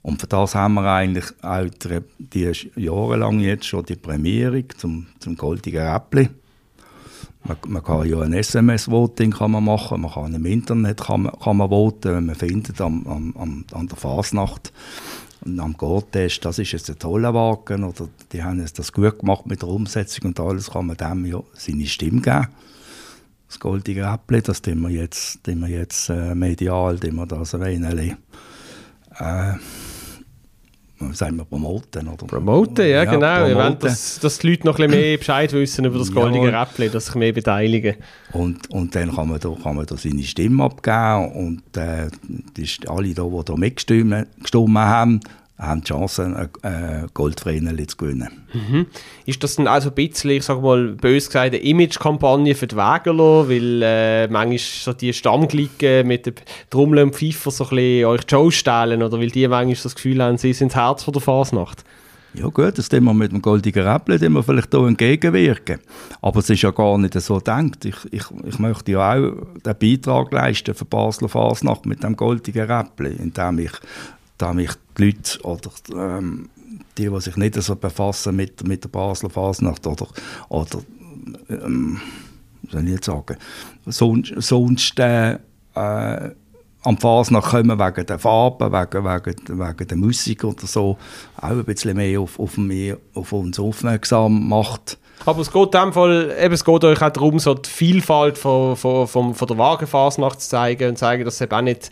Und 0.01 0.21
für 0.21 0.27
das 0.27 0.55
haben 0.55 0.75
wir 0.75 0.85
eigentlich 0.85 1.25
auch 1.41 1.67
die, 2.17 2.51
jahrelang 2.75 3.39
jetzt 3.39 3.65
schon 3.65 3.85
die 3.85 3.95
Prämierung 3.95 4.65
zum, 4.77 5.07
zum 5.19 5.35
Goldigen 5.35 5.85
Äppli. 5.85 6.29
Man, 7.43 7.57
man, 7.67 7.83
kann 7.83 8.07
ja 8.07 8.19
ein 8.21 8.33
SMS-Voting 8.33 9.33
machen, 9.39 10.01
man 10.01 10.11
kann 10.11 10.33
im 10.33 10.45
Internet 10.45 11.01
kann 11.01 11.23
man, 11.23 11.39
kann 11.39 11.57
man 11.57 11.69
voten, 11.69 12.13
wenn 12.13 12.25
man 12.25 12.35
findet 12.35 12.81
am, 12.81 13.07
am, 13.07 13.65
an 13.71 13.87
der 13.87 13.97
Fasnacht 13.97 14.73
und 15.45 15.59
am 15.59 15.73
Gortest, 15.73 16.43
das 16.43 16.59
ist 16.59 16.71
jetzt 16.73 16.89
ein 16.89 16.99
toller 16.99 17.33
Wagen 17.33 17.83
oder 17.83 18.09
die 18.31 18.43
haben 18.43 18.59
jetzt 18.59 18.79
das 18.79 18.91
gut 18.91 19.19
gemacht 19.19 19.45
mit 19.45 19.61
der 19.61 19.69
Umsetzung 19.69 20.29
und 20.29 20.39
alles, 20.39 20.71
kann 20.71 20.87
man 20.87 20.97
dem 20.97 21.25
ja 21.25 21.41
seine 21.53 21.85
Stimme 21.85 22.21
geben. 22.21 22.47
Das 23.47 23.59
goldige 23.59 24.01
Äppli, 24.01 24.41
das 24.41 24.61
tun 24.61 24.81
wir 24.81 24.89
jetzt, 24.89 25.43
tun 25.43 25.61
wir 25.61 25.69
jetzt 25.69 26.09
äh, 26.09 26.35
medial, 26.35 26.99
tun 26.99 27.15
wir 27.15 27.25
das 27.25 27.53
erwähnen 27.53 28.17
äh, 29.19 29.53
sagen 31.13 31.37
wir, 31.37 31.45
promoten. 31.45 32.07
Oder? 32.07 32.25
Promoten, 32.25 32.85
ja, 32.85 33.03
ja 33.03 33.05
genau. 33.05 33.37
Promoten. 33.37 33.55
Wollen, 33.55 33.79
dass, 33.79 34.19
dass 34.19 34.39
die 34.39 34.49
Leute 34.49 34.65
noch 34.65 34.79
ein 34.79 34.87
bisschen 34.87 35.01
mehr 35.01 35.17
Bescheid 35.17 35.53
wissen 35.53 35.85
über 35.85 35.99
das 35.99 36.11
goldige 36.11 36.49
ja. 36.51 36.61
Räppchen, 36.61 36.91
dass 36.91 37.05
sich 37.07 37.15
mehr 37.15 37.33
beteiligen. 37.33 37.95
Und, 38.33 38.69
und 38.71 38.95
dann 38.95 39.13
kann 39.13 39.29
man, 39.29 39.39
da, 39.39 39.55
kann 39.61 39.75
man 39.75 39.85
da 39.85 39.97
seine 39.97 40.23
Stimme 40.23 40.63
abgeben 40.63 41.31
und 41.33 41.77
äh, 41.77 42.09
alle 42.87 43.13
da, 43.13 43.23
die 43.23 43.45
da 43.45 43.55
mitgestimmt 43.55 44.27
haben, 44.53 45.19
haben 45.57 45.81
die 45.81 45.87
Chance, 45.87 46.49
ein 46.63 46.71
äh, 46.71 47.07
Goldvreneli 47.13 47.87
zu 47.87 47.97
gewinnen. 47.97 48.45
Mhm. 48.53 48.85
Ist 49.25 49.43
das 49.43 49.55
dann 49.55 49.67
also 49.67 49.89
ein 49.89 49.95
bisschen, 49.95 50.31
ich 50.31 50.43
sage 50.43 50.61
mal, 50.61 50.89
bös 50.89 51.27
gesagt, 51.27 51.47
eine 51.47 51.57
Image-Kampagne 51.57 52.53
für 52.53 52.67
die 52.67 52.75
Wägerler, 52.75 53.49
weil 53.49 53.81
äh, 53.81 54.27
manchmal 54.27 54.59
so 54.59 54.93
die 54.93 55.13
Stammglicken 55.13 56.07
mit 56.07 56.27
dem 56.27 56.35
Trommel 56.69 57.03
und 57.03 57.15
Pfeifer 57.15 57.49
so 57.49 57.63
ein 57.65 57.69
bisschen 57.71 58.05
euch 58.05 58.23
die 58.23 58.35
Show 58.35 58.51
stellen 58.51 59.01
oder 59.01 59.19
weil 59.19 59.31
die 59.31 59.47
manchmal 59.47 59.75
das 59.81 59.95
Gefühl 59.95 60.21
haben, 60.21 60.37
sie 60.37 60.53
sind 60.53 60.73
das 60.73 60.75
Herz 60.75 61.03
von 61.03 61.13
der 61.13 61.21
Fasnacht? 61.21 61.83
Ja 62.33 62.49
gut, 62.49 62.77
das 62.77 62.91
wir 62.91 63.01
mit 63.01 63.31
dem 63.31 63.41
goldigen 63.41 63.87
Räppchen 63.87 64.33
wir 64.33 64.43
vielleicht 64.43 64.71
hier 64.71 64.85
entgegenwirken. 64.85 65.79
Aber 66.21 66.39
es 66.39 66.49
ist 66.51 66.61
ja 66.61 66.69
gar 66.69 66.97
nicht 66.99 67.19
so 67.19 67.37
gedacht. 67.37 67.83
Ich, 67.83 67.95
ich, 68.11 68.25
ich 68.45 68.59
möchte 68.59 68.91
ja 68.91 69.13
auch 69.13 69.31
den 69.65 69.75
Beitrag 69.79 70.31
leisten 70.31 70.75
für 70.75 70.85
Basler 70.85 71.29
Fasnacht 71.29 71.87
mit 71.87 72.03
dem 72.03 72.15
goldigen 72.15 72.69
Räppchen, 72.69 73.17
indem 73.17 73.59
ich 73.59 73.71
da 74.37 74.53
ich 74.55 74.71
die 74.97 75.05
Leute 75.05 75.41
oder 75.43 75.71
ähm, 75.93 76.49
die, 76.97 77.09
die 77.09 77.21
sich 77.21 77.37
nicht 77.37 77.55
so 77.61 77.75
befassen 77.75 78.35
mit, 78.35 78.67
mit 78.67 78.83
der 78.83 78.89
Basler 78.89 79.29
Fasnacht 79.29 79.85
oder, 79.87 80.07
oder 80.49 80.79
ähm, 81.49 82.01
soll 82.69 82.83
ich 82.83 82.91
jetzt 82.91 83.05
sagen, 83.05 83.37
sonst, 83.85 84.33
sonst 84.37 84.99
äh, 84.99 85.33
äh, 85.75 86.31
am 86.83 86.97
Fasnacht 86.97 87.51
kommen 87.51 87.79
wegen 87.79 88.05
der 88.05 88.19
Farben, 88.19 88.71
wegen, 88.71 89.03
wegen, 89.03 89.59
wegen 89.59 89.87
der 89.87 89.97
Musik 89.97 90.43
oder 90.43 90.65
so, 90.65 90.97
auch 91.37 91.49
ein 91.49 91.65
bisschen 91.65 91.97
mehr 91.97 92.19
auf, 92.19 92.39
auf, 92.39 92.57
mehr, 92.57 92.97
auf 93.13 93.33
uns 93.33 93.59
aufmerksam 93.59 94.47
macht. 94.47 94.97
Aber 95.25 95.41
es 95.41 95.51
geht 95.51 95.73
dem 95.73 95.91
Fall, 95.91 96.35
eben, 96.39 96.53
es 96.53 96.63
geht 96.63 96.83
euch 96.83 97.01
auch 97.01 97.09
darum, 97.09 97.39
so 97.39 97.55
die 97.55 97.69
Vielfalt 97.69 98.37
von, 98.37 98.75
von, 98.75 99.07
von, 99.07 99.33
von 99.33 99.47
der 99.47 99.57
Wagenfasnacht 99.57 100.39
zu 100.39 100.49
zeigen 100.49 100.89
und 100.89 100.97
zu 100.97 101.01
zeigen, 101.01 101.25
dass 101.25 101.35
es 101.35 101.41
eben 101.41 101.53
auch 101.53 101.61
nicht 101.61 101.89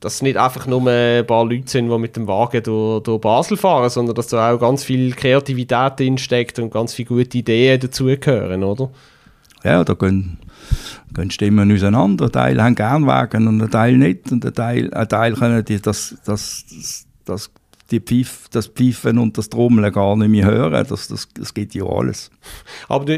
dass 0.00 0.16
es 0.16 0.22
nicht 0.22 0.36
einfach 0.36 0.66
nur 0.66 0.86
ein 0.86 1.26
paar 1.26 1.44
Leute 1.44 1.68
sind, 1.68 1.90
die 1.90 1.98
mit 1.98 2.16
dem 2.16 2.28
Wagen 2.28 2.62
durch, 2.62 3.02
durch 3.02 3.20
Basel 3.20 3.56
fahren, 3.56 3.90
sondern 3.90 4.14
dass 4.14 4.28
da 4.28 4.52
auch 4.52 4.58
ganz 4.58 4.84
viel 4.84 5.12
Kreativität 5.12 5.98
drinsteckt 5.98 6.58
und 6.58 6.72
ganz 6.72 6.94
viele 6.94 7.08
gute 7.08 7.38
Ideen 7.38 7.80
dazugehören, 7.80 8.62
oder? 8.62 8.90
Ja, 9.64 9.82
da 9.82 9.94
gehen, 9.94 10.38
gehen 11.12 11.30
Stimmen 11.30 11.72
auseinander. 11.72 12.26
Ein 12.26 12.32
Teil 12.32 12.62
haben 12.62 12.74
gerne 12.76 13.06
Wagen 13.06 13.48
und 13.48 13.60
ein 13.60 13.70
Teil 13.70 13.96
nicht. 13.96 14.30
Und 14.30 14.44
ein 14.44 14.54
Teil, 14.54 14.94
ein 14.94 15.08
Teil 15.08 15.34
können 15.34 15.64
die 15.64 15.80
das, 15.80 16.16
das, 16.24 16.64
das, 16.70 17.06
das 17.24 17.50
die 17.90 18.00
Pfiff, 18.00 18.48
das 18.50 18.66
Pfeifen 18.66 19.18
und 19.18 19.38
das 19.38 19.48
Trommeln 19.48 19.90
gar 19.92 20.14
nicht 20.16 20.28
mehr 20.28 20.44
hören. 20.44 20.86
Das, 20.88 21.08
das, 21.08 21.28
das 21.32 21.54
geht 21.54 21.74
ja 21.74 21.84
alles. 21.84 22.30
Aber 22.88 23.10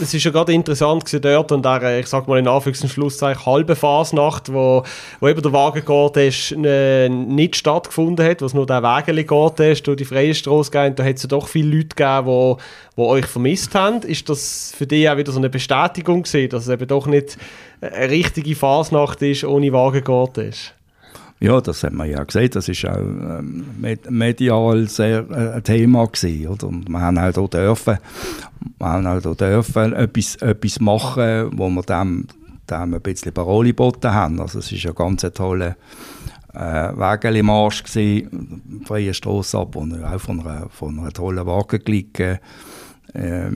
es 0.00 0.14
ist 0.14 0.24
ja 0.24 0.30
gerade 0.30 0.52
interessant 0.52 1.04
gewesen 1.04 1.20
dort 1.20 1.52
und 1.52 1.64
der, 1.64 2.00
ich 2.00 2.06
sag 2.06 2.26
mal 2.26 2.38
in 2.38 2.48
Anführungs- 2.48 3.46
halbe 3.46 3.76
Fasnacht, 3.76 4.52
wo, 4.52 4.82
wo 5.20 5.28
eben 5.28 5.42
der 5.42 5.52
Wagen 5.52 6.64
äh, 6.64 7.08
nicht 7.08 7.56
stattgefunden 7.56 8.26
hat, 8.26 8.40
wo 8.40 8.46
es 8.46 8.54
nur 8.54 8.66
der 8.66 8.82
Wägeli 8.82 9.26
ist, 9.70 9.86
durch 9.86 9.98
die 9.98 10.04
freie 10.06 10.34
Straße 10.34 10.70
ging. 10.70 10.94
Da 10.94 11.04
hat 11.04 11.16
es 11.16 11.24
ja 11.24 11.28
doch 11.28 11.48
viele 11.48 11.76
Leute 11.76 11.94
gegeben, 11.94 12.26
die, 12.26 12.62
die 12.96 13.02
euch 13.02 13.26
vermisst 13.26 13.74
haben. 13.74 14.00
Ist 14.02 14.28
das 14.30 14.72
für 14.76 14.86
dich 14.86 15.08
auch 15.10 15.18
wieder 15.18 15.32
so 15.32 15.38
eine 15.38 15.50
Bestätigung 15.50 16.22
gewesen, 16.22 16.48
dass 16.48 16.62
es 16.64 16.70
eben 16.70 16.88
doch 16.88 17.06
nicht 17.06 17.36
eine 17.82 18.08
richtige 18.08 18.56
Fasnacht 18.56 19.20
ist, 19.20 19.44
ohne 19.44 19.72
Wagen 19.72 20.02
ist? 20.48 20.74
Ja, 21.40 21.60
das 21.60 21.84
hat 21.84 21.92
man 21.92 22.10
ja 22.10 22.24
gesehen. 22.24 22.50
Das 22.52 22.68
ist 22.68 22.84
auch 22.84 22.98
ähm, 22.98 23.64
medial 24.08 24.88
sehr 24.88 25.24
äh, 25.30 25.56
ein 25.56 25.64
Thema 25.64 26.06
gewesen, 26.06 26.48
oder? 26.48 26.66
Und 26.66 26.88
wir 26.88 27.00
haben 27.00 27.18
auch 27.18 27.32
hier 27.32 27.48
dürfen, 27.48 27.98
wir 28.78 28.86
haben 28.86 29.06
auch 29.06 29.22
hier 29.22 29.34
dürfen 29.34 29.92
etwas, 29.92 30.36
etwas 30.36 30.80
machen, 30.80 31.50
wo 31.56 31.68
wir 31.68 31.82
dem, 31.82 32.26
dem 32.68 32.94
ein 32.94 33.00
bisschen 33.00 33.32
Parole 33.32 33.68
geboten 33.68 34.12
haben. 34.12 34.40
Also 34.40 34.58
es 34.58 34.72
ist 34.72 34.82
ja 34.82 34.92
ganz 34.92 35.24
ein 35.24 35.32
toller 35.32 35.76
äh, 36.54 36.58
Wägeli-Marsch 36.58 37.84
gewesen, 37.84 38.82
freie 38.84 39.14
Strasse 39.14 39.58
ab 39.58 39.76
und 39.76 40.02
auch 40.02 40.20
von 40.20 40.40
einer, 40.40 40.68
von 40.70 40.98
einer 40.98 41.12
tollen 41.12 41.46
Wagenglique 41.46 42.40
äh, 43.14 43.50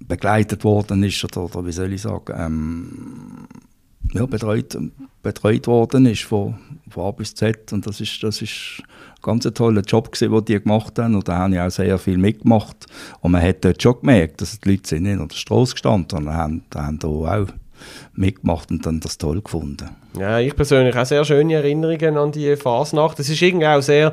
begleitet 0.00 0.64
worden 0.64 1.02
ist, 1.02 1.24
oder, 1.24 1.44
oder 1.44 1.66
wie 1.66 1.72
soll 1.72 1.92
ich 1.94 2.02
sagen, 2.02 2.34
ähm, 2.36 3.48
ja, 4.12 4.26
betreut, 4.26 4.76
betreut 5.26 5.66
worden 5.66 6.06
ist 6.06 6.22
von, 6.22 6.54
von 6.88 7.06
A 7.06 7.10
bis 7.10 7.34
Z 7.34 7.72
und 7.72 7.84
das 7.84 8.00
ist, 8.00 8.22
das 8.22 8.40
ist 8.42 8.80
ein 8.80 9.22
ganz 9.22 9.42
toller 9.54 9.80
Job 9.80 10.12
gewesen, 10.12 10.32
den 10.32 10.44
die 10.44 10.62
gemacht 10.62 10.96
haben 11.00 11.16
und 11.16 11.26
da 11.26 11.38
habe 11.38 11.54
ich 11.54 11.60
auch 11.60 11.70
sehr 11.70 11.98
viel 11.98 12.16
mitgemacht 12.16 12.86
und 13.20 13.32
man 13.32 13.42
hat 13.42 13.64
dort 13.64 13.82
schon 13.82 14.00
gemerkt, 14.00 14.40
dass 14.40 14.60
die 14.60 14.70
Leute 14.70 14.88
sind 14.88 15.02
nicht 15.02 15.18
an 15.18 15.26
der 15.26 15.34
Straße 15.34 15.72
gestanden, 15.72 16.06
sondern 16.08 16.34
haben, 16.36 16.62
haben 16.72 16.98
da 17.00 17.08
auch 17.08 17.46
mitgemacht 18.14 18.70
und 18.70 18.86
dann 18.86 19.00
das 19.00 19.18
toll 19.18 19.40
gefunden. 19.42 19.90
Ja, 20.16 20.38
ich 20.38 20.54
persönlich 20.54 20.96
auch 20.96 21.04
sehr 21.04 21.24
schöne 21.24 21.54
Erinnerungen 21.54 22.16
an 22.16 22.30
die 22.30 22.54
Fasnacht. 22.54 23.18
Es 23.18 23.28
ist 23.28 23.42
irgendwie 23.42 23.66
auch 23.66 23.82
sehr, 23.82 24.12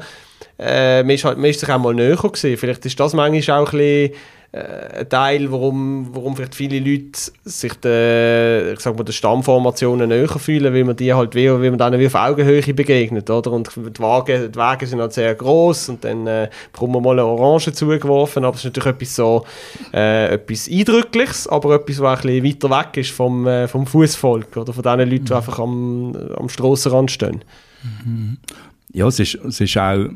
äh, 0.58 1.04
man, 1.04 1.12
ist 1.12 1.24
halt, 1.24 1.38
man 1.38 1.50
ist 1.50 1.60
sich 1.60 1.70
auch 1.70 1.80
mal 1.80 1.94
näher 1.94 2.18
gewesen. 2.18 2.58
Vielleicht 2.58 2.86
ist 2.86 3.00
das 3.00 3.14
manchmal 3.14 3.60
auch 3.60 3.72
ein 3.72 3.78
bisschen 3.78 4.14
ein 4.56 5.10
Teil, 5.10 5.52
warum, 5.52 6.10
warum 6.14 6.36
vielleicht 6.36 6.54
viele 6.54 6.80
Leute 6.80 7.20
sich 7.44 7.74
der, 7.74 8.74
ich 8.74 8.80
sag 8.82 8.96
mal, 8.96 9.04
der 9.04 9.12
Stammformationen 9.12 10.10
näher 10.10 10.28
fühlen, 10.28 10.72
weil 10.72 10.84
man 10.84 10.96
die 10.96 11.12
halt 11.12 11.34
wie, 11.34 11.50
wie 11.50 11.70
man 11.72 11.80
denen 11.80 12.00
wie 12.00 12.06
auf 12.06 12.14
Augenhöhe 12.14 12.62
begegnet, 12.62 13.32
oder? 13.32 13.52
Und 13.52 13.76
die 13.76 14.00
Wagen, 14.00 14.52
die 14.52 14.56
Wagen 14.56 14.86
sind 14.86 15.00
halt 15.00 15.14
sehr 15.14 15.34
groß 15.34 15.90
und 15.90 16.04
dann 16.04 16.28
äh, 16.28 16.50
bekommt 16.72 16.94
man 16.94 17.02
mal 17.02 17.20
eine 17.20 17.26
Orange 17.26 17.74
zugeworfen, 17.74 18.46
aber 18.46 18.54
es 18.54 18.64
ist 18.64 18.66
natürlich 18.66 18.94
etwas 18.94 19.16
so, 19.16 19.44
äh, 19.92 20.36
etwas 20.36 20.70
Eindrückliches, 20.70 21.48
aber 21.48 21.74
etwas, 21.74 22.00
was 22.00 22.20
ein 22.20 22.44
bisschen 22.44 22.70
weiter 22.70 22.80
weg 22.80 22.98
ist 22.98 23.10
vom, 23.10 23.48
äh, 23.48 23.68
vom 23.68 23.88
Fußvolk 23.88 24.56
oder 24.56 24.72
von 24.72 24.84
den 24.84 25.10
Leuten, 25.10 25.26
die 25.26 25.32
mhm. 25.32 25.38
einfach 25.38 25.58
am, 25.58 26.16
am 26.38 26.48
Strassenrand 26.48 27.10
stehen. 27.10 27.44
Mhm. 28.06 28.38
Ja, 28.94 29.08
es 29.08 29.20
ist, 29.20 29.34
es 29.34 29.60
ist 29.60 29.78
auch, 29.78 30.10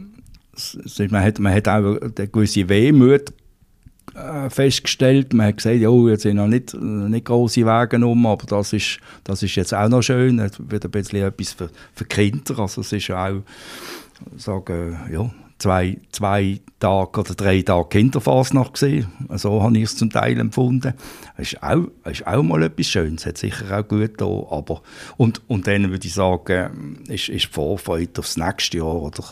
es 0.56 0.76
ist, 0.76 1.12
man, 1.12 1.24
hat, 1.24 1.40
man 1.40 1.56
hat 1.56 1.68
auch 1.68 2.00
eine 2.00 2.28
gewisse 2.28 2.70
Wehmut 2.70 3.34
äh, 4.16 4.50
festgestellt. 4.50 5.34
Man 5.34 5.48
hat 5.48 5.58
gesagt, 5.58 5.78
ja, 5.78 5.92
jetzt 6.08 6.24
sind 6.24 6.38
noch 6.38 6.48
nicht, 6.48 6.74
nicht 6.74 7.26
grosse 7.26 7.66
Wege 7.66 8.06
um, 8.06 8.26
aber 8.26 8.46
das 8.46 8.74
ist, 8.74 9.00
das 9.24 9.44
ist 9.44 9.56
jetzt 9.56 9.74
auch 9.74 9.90
noch 9.90 10.02
schön. 10.02 10.40
Es 10.40 10.54
wird 10.58 10.86
ein 10.86 10.92
bisschen 10.92 11.24
etwas 11.24 11.54
für, 11.54 11.70
für 11.94 12.06
Kinder. 12.06 12.60
Also 12.60 12.82
es 12.82 12.92
ist 12.92 13.12
auch, 13.12 13.42
sagen, 14.38 14.98
ja, 15.12 15.30
zwei, 15.60 15.98
zwei 16.12 16.60
Tage 16.80 17.20
oder 17.20 17.34
drei 17.34 17.62
Tage 17.62 17.90
Kinderfasnacht 17.90 18.74
gesehen. 18.74 19.08
So 19.36 19.62
habe 19.64 19.78
ich 19.78 19.86
es 19.86 19.98
zum 19.98 20.10
Teil 20.10 20.40
empfunden. 20.40 20.94
Es 21.36 21.54
ist 21.54 21.64
auch, 21.64 21.88
ist 22.06 22.28
auch 22.28 22.44
mal 22.44 22.64
etwas 22.64 22.88
Schönes, 22.88 23.26
hat 23.26 23.38
sicher 23.38 23.80
auch 23.80 23.88
gut 23.88 24.14
da, 24.18 24.26
aber 24.26 24.82
und, 25.18 25.42
und 25.48 25.68
dann 25.68 25.90
würde 25.90 26.08
ich 26.08 26.14
sagen, 26.14 27.00
ist, 27.08 27.30
ist 27.30 27.46
die 27.46 27.54
Vorfreude 27.54 28.20
aufs 28.20 28.38
nächste 28.38 28.78
Jahr 28.78 29.02
oder 29.02 29.24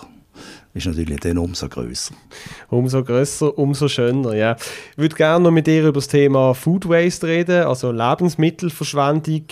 ist 0.75 0.87
natürlich 0.87 1.19
dann 1.21 1.37
umso 1.37 1.69
größer. 1.69 2.13
Umso 2.69 3.03
größer, 3.03 3.57
umso 3.57 3.87
schöner, 3.87 4.35
ja. 4.35 4.57
Ich 4.91 4.97
würde 4.97 5.15
gerne 5.15 5.45
noch 5.45 5.51
mit 5.51 5.67
dir 5.67 5.81
über 5.81 5.93
das 5.93 6.09
Thema 6.09 6.53
Food 6.53 6.87
Waste 6.89 7.27
reden, 7.27 7.63
also 7.63 7.91
Lebensmittelverschwendung. 7.91 9.43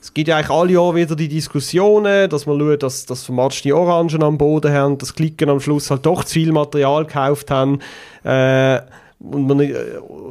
Es 0.00 0.14
gibt 0.14 0.28
ja 0.28 0.36
eigentlich 0.36 0.50
alle 0.50 0.72
Jahre 0.72 0.94
wieder 0.94 1.16
die 1.16 1.28
Diskussionen, 1.28 2.30
dass 2.30 2.46
man 2.46 2.58
schaut, 2.60 2.82
dass, 2.82 3.06
dass 3.06 3.24
vermatschte 3.24 3.76
Orangen 3.76 4.22
am 4.22 4.38
Boden 4.38 4.72
haben, 4.72 4.96
dass 4.98 5.14
Klicken 5.14 5.50
am 5.50 5.60
Schluss 5.60 5.90
halt 5.90 6.06
doch 6.06 6.24
zu 6.24 6.34
viel 6.34 6.52
Material 6.52 7.04
gekauft 7.04 7.50
haben. 7.50 7.80
Äh, 8.22 8.80
und 9.18 9.46
man, 9.48 9.60
äh, 9.60 9.74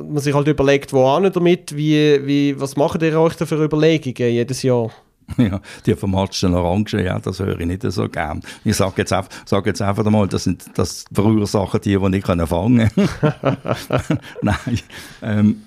man, 0.07 0.17
sich 0.17 0.33
halt 0.33 0.47
überlegt, 0.47 0.93
wo 0.93 1.03
damit, 1.29 1.75
wie, 1.75 2.25
wie, 2.25 2.59
was 2.59 2.77
macht 2.77 3.03
ihr 3.03 3.19
euch 3.19 3.35
da 3.35 3.45
für 3.45 3.63
Überlegungen 3.63 4.31
jedes 4.31 4.63
Jahr? 4.63 4.91
Ja, 5.37 5.61
die 5.85 5.95
vermatschten 5.95 6.53
Orangen, 6.53 7.05
ja, 7.05 7.19
das 7.19 7.39
höre 7.39 7.59
ich 7.59 7.65
nicht 7.65 7.83
so 7.83 8.07
gern. 8.09 8.41
Ich 8.63 8.75
sage 8.75 8.93
jetzt, 8.97 9.13
einfach, 9.13 9.29
sag 9.45 9.65
jetzt 9.65 9.81
einfach 9.81 10.05
einmal, 10.05 10.27
das 10.27 10.43
sind 10.43 10.65
das 10.75 11.05
verursachen 11.11 11.81
die, 11.81 11.97
die 11.97 12.09
nicht 12.09 12.27
fangen 12.27 12.89
können. 12.89 12.91
Nein, 14.41 14.79
ähm, 15.21 15.61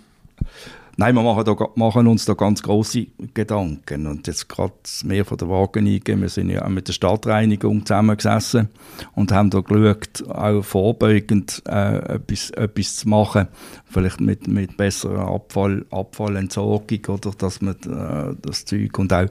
Nein, 0.98 1.14
wir 1.14 1.22
machen, 1.22 1.44
da, 1.44 1.57
machen 1.74 2.07
uns 2.07 2.26
da 2.26 2.35
ganz 2.35 2.62
große 2.62 3.07
Gedanken. 3.33 4.07
Und 4.07 4.26
jetzt 4.26 4.48
gerade 4.48 4.74
mehr 5.05 5.24
von 5.24 5.38
der 5.38 5.48
Wagen 5.48 5.87
eingehen. 5.87 6.20
Wir 6.20 6.28
sind 6.28 6.50
ja 6.50 6.64
auch 6.64 6.68
mit 6.68 6.88
der 6.88 6.92
Stadtreinigung 6.92 7.87
zusammengesessen 7.87 8.68
und 9.14 9.33
haben 9.33 9.48
da 9.48 9.61
geschaut, 9.61 10.28
auch 10.28 10.62
vorbeugend 10.62 11.62
äh, 11.66 12.14
etwas, 12.14 12.50
etwas 12.50 12.96
zu 12.96 13.09
machen. 13.09 13.48
Vielleicht 13.87 14.20
mit, 14.20 14.46
mit 14.48 14.76
besserer 14.76 15.28
Abfall, 15.28 15.87
Abfallentsorgung 15.90 17.07
oder 17.09 17.31
dass 17.38 17.62
man 17.62 17.74
äh, 17.74 18.37
das 18.42 18.66
Zeug 18.66 18.98
und 18.98 19.12
auch, 19.14 19.28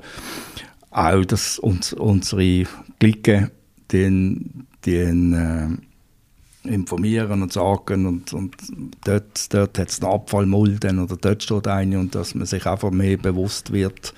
auch 0.89 1.25
dass 1.25 1.59
uns, 1.59 1.93
unsere 1.93 2.65
Clique 2.99 3.51
den, 3.91 4.65
den 4.85 5.33
äh, 5.33 5.90
informieren 6.63 7.41
und 7.41 7.53
sagen 7.53 8.05
und, 8.05 8.33
und 8.33 8.55
dort, 9.03 9.53
dort 9.53 9.79
hat 9.79 9.89
es 9.89 10.01
eine 10.01 10.11
Abfallmulden 10.11 10.99
oder 10.99 11.17
dort 11.17 11.43
steht 11.43 11.67
eine 11.67 11.99
und 11.99 12.13
dass 12.13 12.35
man 12.35 12.45
sich 12.45 12.65
einfach 12.65 12.91
mehr 12.91 13.17
bewusst 13.17 13.73
wird, 13.73 14.13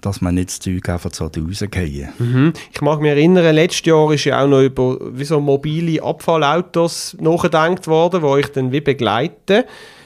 dass 0.00 0.20
man 0.20 0.34
nicht 0.34 0.50
das 0.50 0.60
Zeug 0.60 0.88
einfach 0.88 1.12
so 1.12 1.24
rausgehen. 1.24 2.08
Mhm. 2.18 2.52
Ich 2.72 2.80
mag 2.80 3.00
mich 3.00 3.10
erinnern, 3.10 3.54
letztes 3.54 3.86
Jahr 3.86 4.12
ist 4.12 4.24
ja 4.24 4.42
auch 4.42 4.48
noch 4.48 4.62
über 4.62 4.98
wie 5.12 5.24
so 5.24 5.40
mobile 5.40 6.02
Abfallautos 6.02 7.16
nachgedacht 7.20 7.86
worden, 7.88 8.20
die 8.20 8.26
euch 8.26 8.46
dann 8.52 8.70
wie 8.70 8.80
begleiten, 8.80 9.64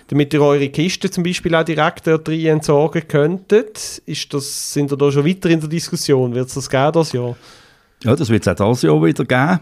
damit 0.08 0.32
ihr 0.32 0.40
eure 0.40 0.68
Kisten 0.68 1.12
zum 1.12 1.24
Beispiel 1.24 1.54
auch 1.54 1.64
direkt 1.64 2.06
dort 2.06 2.28
rein 2.28 2.46
entsorgen 2.46 3.06
könntet. 3.06 4.00
Ist 4.06 4.32
das, 4.32 4.72
sind 4.72 4.92
ihr 4.92 4.96
da 4.96 5.10
schon 5.10 5.26
weiter 5.26 5.50
in 5.50 5.60
der 5.60 5.68
Diskussion? 5.68 6.34
Wird 6.34 6.48
es 6.48 6.54
das 6.54 6.70
geben 6.70 6.92
das 6.92 7.12
Jahr? 7.12 7.36
Ja, 8.02 8.14
das 8.14 8.30
wird 8.30 8.46
es 8.46 8.60
auch 8.60 8.70
dieses 8.70 8.82
Jahr 8.82 9.02
wieder 9.02 9.24
geben 9.24 9.60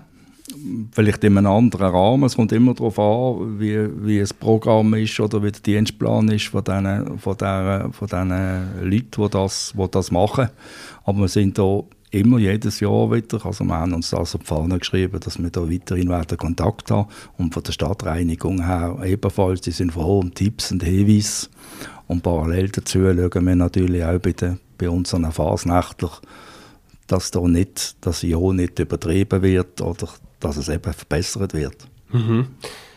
vielleicht 0.93 1.25
in 1.25 1.39
einem 1.39 1.51
anderen 1.51 1.89
Rahmen. 1.89 2.25
Es 2.25 2.37
kommt 2.37 2.53
immer 2.53 2.75
darauf 2.75 2.99
an, 2.99 3.59
wie, 3.59 3.89
wie 4.05 4.21
das 4.21 4.35
Programm 4.35 4.95
ist 4.95 5.19
oder 5.21 5.43
wie 5.43 5.51
der 5.51 5.61
Dienstplan 5.61 6.29
ist 6.29 6.47
von 6.47 6.63
diesen, 6.63 7.19
von 7.19 7.37
diesen, 7.37 7.93
von 7.93 8.09
diesen 8.09 8.91
Leuten, 8.91 9.23
die 9.23 9.31
das, 9.31 9.73
die 9.77 9.91
das 9.91 10.11
machen. 10.11 10.51
Aber 11.05 11.21
wir 11.21 11.29
sind 11.29 11.59
da 11.59 11.83
immer 12.11 12.39
jedes 12.39 12.81
Jahr 12.81 13.11
wieder, 13.11 13.45
also 13.45 13.65
wir 13.65 13.75
haben 13.75 13.93
uns 13.93 14.11
das 14.11 14.35
auf 14.35 14.43
die 14.43 14.47
Fahne 14.47 14.79
geschrieben, 14.79 15.19
dass 15.19 15.43
wir 15.43 15.51
da 15.51 15.69
weiterhin 15.69 16.09
weiter 16.09 16.37
Kontakt 16.37 16.91
haben 16.91 17.09
und 17.39 17.53
von 17.53 17.63
der 17.63 17.73
Stadtreinigung 17.73 18.65
her 18.65 18.99
ebenfalls, 19.05 19.63
die 19.63 19.73
sind 19.73 19.93
froh 19.93 20.21
um 20.21 20.33
Tipps 20.33 20.71
und 20.71 20.85
Hinweise 20.85 21.49
und 22.07 22.23
parallel 22.23 22.69
dazu 22.69 23.01
schauen 23.01 23.47
wir 23.47 23.57
natürlich 23.57 24.05
auch 24.05 24.19
bei, 24.21 24.33
den, 24.33 24.61
bei 24.79 24.89
unseren 24.89 25.31
Fasnächtler, 25.33 26.13
dass 27.09 27.33
da 27.33 27.41
nicht, 27.41 27.97
das 28.01 28.23
Jahr 28.23 28.53
nicht 28.53 28.79
übertrieben 28.79 29.43
wird 29.43 29.81
oder 29.81 30.09
dass 30.45 30.57
es 30.57 30.69
eben 30.69 30.93
verbessert 30.93 31.55
wird. 31.55 31.87
Mhm. 32.13 32.49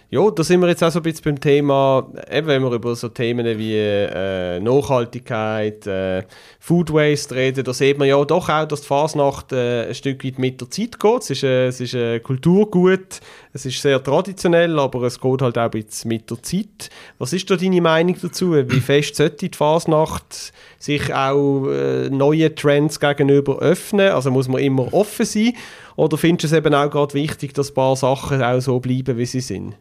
Ja, 0.09 0.31
da 0.31 0.41
sind 0.41 0.61
wir 0.61 0.69
jetzt 0.69 0.81
auch 0.81 0.89
so 0.89 0.99
ein 0.99 1.03
bisschen 1.03 1.23
beim 1.25 1.39
Thema, 1.41 2.07
eben 2.31 2.47
wenn 2.47 2.63
wir 2.63 2.71
über 2.71 2.95
so 2.95 3.09
Themen 3.09 3.45
wie 3.57 3.75
äh, 3.75 4.57
Nachhaltigkeit, 4.61 5.85
äh, 5.85 6.23
Food 6.61 6.93
Waste 6.93 7.35
reden, 7.35 7.65
da 7.65 7.73
sieht 7.73 7.97
man 7.97 8.07
ja 8.07 8.23
doch 8.23 8.47
auch, 8.47 8.65
dass 8.65 8.81
die 8.81 8.87
Fasnacht 8.87 9.51
äh, 9.51 9.89
ein 9.89 9.95
Stück 9.95 10.23
weit 10.23 10.39
mit 10.39 10.61
der 10.61 10.69
Zeit 10.69 10.97
geht. 10.97 11.21
Es 11.23 11.29
ist, 11.29 11.43
äh, 11.43 11.67
es 11.67 11.81
ist 11.81 11.93
äh, 11.93 12.21
Kulturgut, 12.21 13.19
es 13.57 13.65
ist 13.65 13.81
sehr 13.81 14.03
traditionell, 14.03 14.77
aber 14.77 15.01
es 15.03 15.19
geht 15.19 15.41
halt 15.41 15.57
auch 15.57 15.69
bisschen 15.69 16.09
mit 16.09 16.29
der 16.29 16.41
Zeit. 16.43 16.91
Was 17.17 17.33
ist 17.33 17.49
da 17.49 17.55
deine 17.55 17.81
Meinung 17.81 18.15
dazu? 18.21 18.53
Wie 18.53 18.79
fest 18.79 19.15
sollte 19.15 19.49
die 19.49 19.55
Fasnacht 19.55 20.53
sich 20.77 21.11
auch 21.11 21.67
äh, 21.67 22.09
neuen 22.11 22.55
Trends 22.55 22.99
gegenüber 22.99 23.57
öffnen? 23.57 24.11
Also 24.11 24.29
muss 24.29 24.47
man 24.47 24.61
immer 24.61 24.93
offen 24.93 25.25
sein? 25.25 25.53
Oder 25.95 26.17
findest 26.17 26.51
du 26.51 26.55
es 26.55 26.59
eben 26.59 26.75
auch 26.75 26.91
gerade 26.91 27.15
wichtig, 27.15 27.55
dass 27.55 27.71
ein 27.71 27.73
paar 27.73 27.95
Sachen 27.95 28.43
auch 28.43 28.59
so 28.59 28.79
bleiben, 28.79 29.17
wie 29.17 29.25
sie 29.25 29.41
sind? 29.41 29.73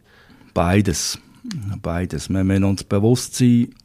Beides. 0.55 1.19
Beides. 1.83 2.29
Wir 2.29 2.43
müssen 2.43 2.63
uns 2.63 2.83
bewusst 2.83 3.35
sein 3.35 3.75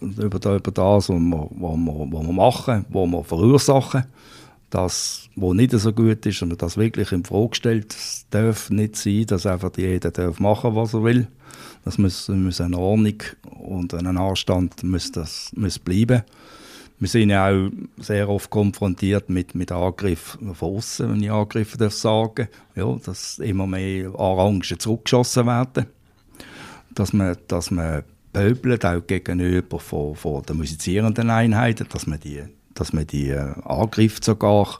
über, 0.00 0.38
das, 0.38 0.60
was 0.62 1.08
wir, 1.08 1.48
was, 1.50 2.26
wir, 2.26 2.32
machen, 2.32 2.84
was 2.90 3.08
wir 3.08 3.24
verursachen. 3.24 4.04
Das, 4.68 5.27
was 5.40 5.54
nicht 5.54 5.72
so 5.72 5.92
gut 5.92 6.24
ist, 6.26 6.42
und 6.42 6.60
das 6.60 6.76
wirklich 6.76 7.12
in 7.12 7.24
Frage 7.24 7.54
stellt. 7.54 7.92
Es 7.92 8.26
darf 8.30 8.70
nicht 8.70 8.96
sein, 8.96 9.26
dass 9.26 9.46
einfach 9.46 9.70
jeder 9.76 10.10
darf 10.10 10.40
machen 10.40 10.74
was 10.74 10.94
er 10.94 11.04
will. 11.04 11.28
Das 11.84 11.98
muss, 11.98 12.28
muss 12.28 12.60
eine 12.60 12.78
Ordnung 12.78 13.22
und 13.58 13.94
ein 13.94 14.06
Anstand 14.16 14.82
muss 14.82 15.12
das, 15.12 15.50
muss 15.54 15.78
bleiben. 15.78 16.22
Wir 17.00 17.08
sind 17.08 17.30
ja 17.30 17.48
auch 17.48 17.70
sehr 17.98 18.28
oft 18.28 18.50
konfrontiert 18.50 19.30
mit, 19.30 19.54
mit 19.54 19.70
Angriffen 19.70 20.54
von 20.54 20.76
außen, 20.76 21.10
wenn 21.10 21.22
ich 21.22 21.30
Angriffe 21.30 21.78
darf 21.78 21.94
sagen. 21.94 22.48
Ja, 22.74 22.96
dass 23.04 23.38
immer 23.38 23.66
mehr 23.66 24.14
Orangen 24.18 24.62
zurückgeschossen 24.62 25.46
werden 25.46 25.86
dass 26.98 27.12
man, 27.12 27.36
dass 27.46 27.70
man 27.70 28.02
pöbelt, 28.32 28.84
auch 28.84 29.06
gegenüber 29.06 29.78
von, 29.78 30.16
von 30.16 30.42
den 30.42 30.56
musizierenden 30.58 31.30
Einheiten, 31.30 31.86
dass 31.90 32.06
man 32.06 32.20
die, 32.20 32.42
dass 32.78 32.92
man 32.92 33.06
die 33.06 33.30
äh, 33.30 33.52
angreift 33.64 34.24
sogar. 34.24 34.78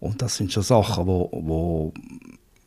Und 0.00 0.22
das 0.22 0.36
sind 0.36 0.52
schon 0.52 0.62
Sachen, 0.62 1.06
wo, 1.06 1.28
wo, 1.32 1.92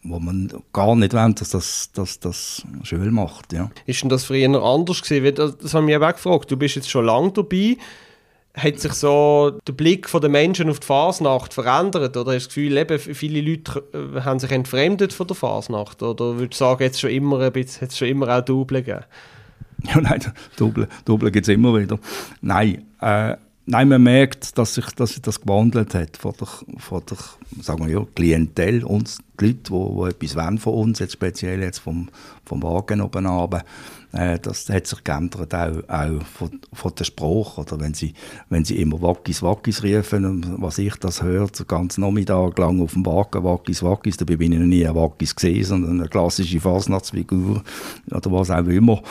wo 0.03 0.19
man 0.19 0.51
gar 0.73 0.95
nicht 0.95 1.13
will, 1.13 1.33
dass 1.33 1.49
das, 1.49 1.91
dass 1.93 2.19
das 2.19 2.63
schön 2.83 3.13
macht. 3.13 3.53
Ja. 3.53 3.69
Ist 3.85 4.01
denn 4.01 4.09
das 4.09 4.25
früher 4.25 4.61
anders 4.61 5.01
gewesen? 5.01 5.35
Das, 5.35 5.57
das 5.57 5.73
haben 5.73 5.87
wir 5.87 6.01
auch 6.01 6.13
gefragt. 6.13 6.51
Du 6.51 6.57
bist 6.57 6.75
jetzt 6.75 6.89
schon 6.89 7.05
lange 7.05 7.31
dabei. 7.31 7.77
Hat 8.53 8.79
sich 8.81 8.91
so 8.93 9.57
der 9.65 9.71
Blick 9.71 10.11
der 10.11 10.29
Menschen 10.29 10.69
auf 10.69 10.81
die 10.81 10.87
Fasnacht 10.87 11.53
verändert? 11.53 12.17
Oder 12.17 12.33
hast 12.33 12.47
du 12.47 12.47
das 12.47 12.55
Gefühl, 12.55 12.77
eben, 12.77 12.99
viele 12.99 13.39
Leute 13.39 13.83
äh, 13.93 14.21
haben 14.21 14.39
sich 14.39 14.51
entfremdet 14.51 15.13
von 15.13 15.27
der 15.27 15.37
Fasnacht? 15.37 16.03
Oder 16.03 16.37
würdest 16.37 16.59
du 16.59 16.65
sagen, 16.65 16.83
jetzt 16.83 16.99
schon 16.99 17.11
immer 17.11 17.39
ein 17.39 17.51
bisschen, 17.53 17.89
schon 17.89 18.09
immer 18.09 18.27
auch 18.27 18.41
Double 18.41 18.83
gegeben? 18.83 19.05
Ja, 19.83 20.01
nein, 20.01 20.19
Double, 20.57 20.89
Double 21.05 21.31
gibt 21.31 21.47
es 21.47 21.53
immer 21.53 21.79
wieder. 21.79 21.97
Nein, 22.41 22.85
äh, 22.99 23.37
nein, 23.65 23.89
man 23.89 24.03
merkt, 24.03 24.57
dass 24.57 24.75
sich, 24.75 24.85
dass 24.95 25.11
sich 25.11 25.21
das 25.21 25.41
gewandelt 25.41 25.93
hat 25.95 26.17
von 26.17 26.33
der, 26.39 26.47
von 26.77 27.03
der 27.09 27.17
sagen 27.61 27.85
wir 27.85 27.93
ja, 27.93 28.05
Klientel, 28.15 28.83
uns, 28.83 29.19
die 29.39 29.47
Leute, 29.47 29.59
die, 29.59 29.69
die 29.71 30.09
etwas 30.09 30.35
wollen 30.35 30.57
von 30.57 30.73
uns, 30.73 30.99
jetzt 30.99 31.13
speziell 31.13 31.61
jetzt 31.61 31.79
vom, 31.79 32.09
vom 32.45 32.63
Wagen 32.63 33.01
oben 33.01 33.25
runter. 33.25 33.63
Äh, 34.13 34.39
das 34.39 34.69
hat 34.69 34.87
sich 34.87 35.03
geändert, 35.03 35.53
auch, 35.53 35.77
auch 35.87 36.23
von, 36.23 36.59
von 36.73 36.95
der 36.95 37.03
Sprache. 37.03 37.61
Oder 37.61 37.79
wenn 37.79 37.93
sie, 37.93 38.13
wenn 38.49 38.65
sie 38.65 38.81
immer 38.81 39.01
Wackis, 39.01 39.41
Wackis 39.41 39.83
riefen, 39.83 40.61
was 40.61 40.77
ich 40.77 40.95
das 40.95 41.21
höre, 41.21 41.47
den 41.47 41.67
ganzen 41.67 42.01
Nachmittag 42.01 42.57
lang 42.57 42.81
auf 42.81 42.93
dem 42.93 43.05
Wagen, 43.05 43.43
Wackis, 43.43 43.83
Wackis, 43.83 44.17
dabei 44.17 44.37
bin 44.37 44.51
ich 44.51 44.59
noch 44.59 44.65
nie 44.65 44.85
ein 44.85 44.95
Wackis 44.95 45.35
gesehen, 45.35 45.63
sondern 45.63 45.99
eine 45.99 46.09
klassische 46.09 46.59
Fasnachtsfigur 46.59 47.63
oder 48.09 48.31
was 48.31 48.51
auch 48.51 48.67
immer. 48.67 49.01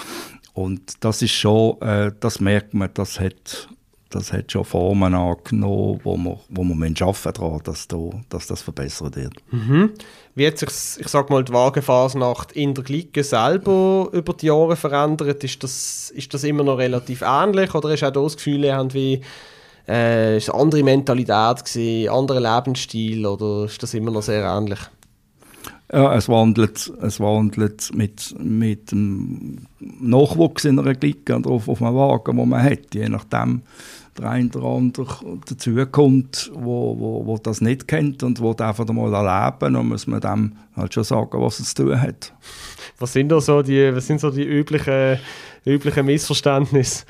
Und 0.53 1.05
das 1.05 1.23
ist 1.23 1.33
schon, 1.33 1.81
äh, 1.81 2.13
das 2.21 2.41
merkt 2.41 2.75
man, 2.75 2.91
das 2.93 3.21
hat, 3.21 3.69
das 4.11 4.33
hat 4.33 4.51
schon 4.51 4.65
Formen 4.65 5.15
angenommen, 5.15 6.01
wo 6.03 6.17
man, 6.17 6.37
wo 6.49 6.65
man 6.65 6.95
arbeiten 7.01 7.33
daran, 7.33 7.61
dass, 7.65 7.87
da, 7.87 7.99
dass 8.29 8.49
das 8.49 8.61
verbessert 8.61 9.17
wird. 9.17 9.35
Mhm. 9.53 9.93
Wie 10.35 10.47
hat 10.47 10.59
sich, 10.59 10.69
ich 10.99 11.09
sag 11.09 11.31
mal, 11.31 11.45
die 11.45 11.53
Wagenfasnacht 11.53 12.53
in 12.53 12.75
der 12.75 12.85
Glicke 12.85 13.23
selber 13.23 14.09
über 14.13 14.35
die 14.35 14.47
Jahre 14.47 14.77
verändert? 14.77 15.43
Ist 15.45 15.63
das, 15.63 16.11
ist 16.11 16.35
das 16.35 16.45
immer 16.45 16.65
noch 16.65 16.79
relativ 16.79 17.23
ähnlich 17.23 17.75
oder 17.75 17.95
du 17.95 18.21
auch 18.21 18.25
das 18.25 18.37
Gefühl, 18.37 18.65
ihr 18.65 18.77
habt 18.77 18.95
wie 18.95 19.21
äh, 19.89 20.37
ist 20.37 20.51
eine 20.51 20.61
andere 20.61 20.83
Mentalität 20.83 21.65
gewesen, 21.65 22.09
anderer 22.11 22.57
Lebensstil 22.57 23.27
oder 23.27 23.65
ist 23.65 23.83
das 23.83 23.95
immer 23.95 24.11
noch 24.11 24.23
sehr 24.23 24.45
ähnlich? 24.45 24.81
Ja, 25.93 26.15
es 26.15 26.29
wandelt, 26.29 26.93
es 27.03 27.19
wandelt 27.19 27.91
mit, 27.93 28.35
mit 28.39 28.93
dem 28.93 29.67
Nachwuchs 29.81 30.65
in 30.65 30.79
einer 30.79 30.95
Clique 30.95 31.37
oder 31.37 31.51
auf, 31.51 31.69
auf 31.69 31.83
einem 31.83 31.97
Wagen, 31.97 32.37
den 32.37 32.49
man 32.49 32.63
hat, 32.63 32.95
je 32.95 33.09
nachdem 33.09 33.63
der 34.21 34.31
eine 34.31 34.49
oder 34.49 34.67
andere 34.67 35.07
dazukommt, 35.47 36.51
wo, 36.55 36.99
wo, 36.99 37.27
wo 37.27 37.39
das 37.39 37.61
nicht 37.61 37.89
kennt 37.89 38.23
und 38.23 38.41
wo 38.41 38.53
einfach 38.53 38.87
mal 38.89 39.13
erleben 39.13 39.77
und 39.77 39.89
muss 39.89 40.07
man 40.07 40.21
dem 40.21 40.53
halt 40.77 40.95
schon 40.95 41.05
sagen, 41.05 41.41
was 41.41 41.61
es 41.61 41.75
zu 41.75 41.85
tun 41.85 42.01
hat. 42.01 42.33
Was 42.99 43.13
sind 43.13 43.31
da 43.31 43.41
so 43.41 43.63
die, 43.63 43.95
was 43.95 44.07
sind 44.07 44.21
so 44.21 44.31
die 44.31 44.45
üblichen, 44.45 45.19
üblichen 45.65 46.07
Missverständnisse? 46.07 47.05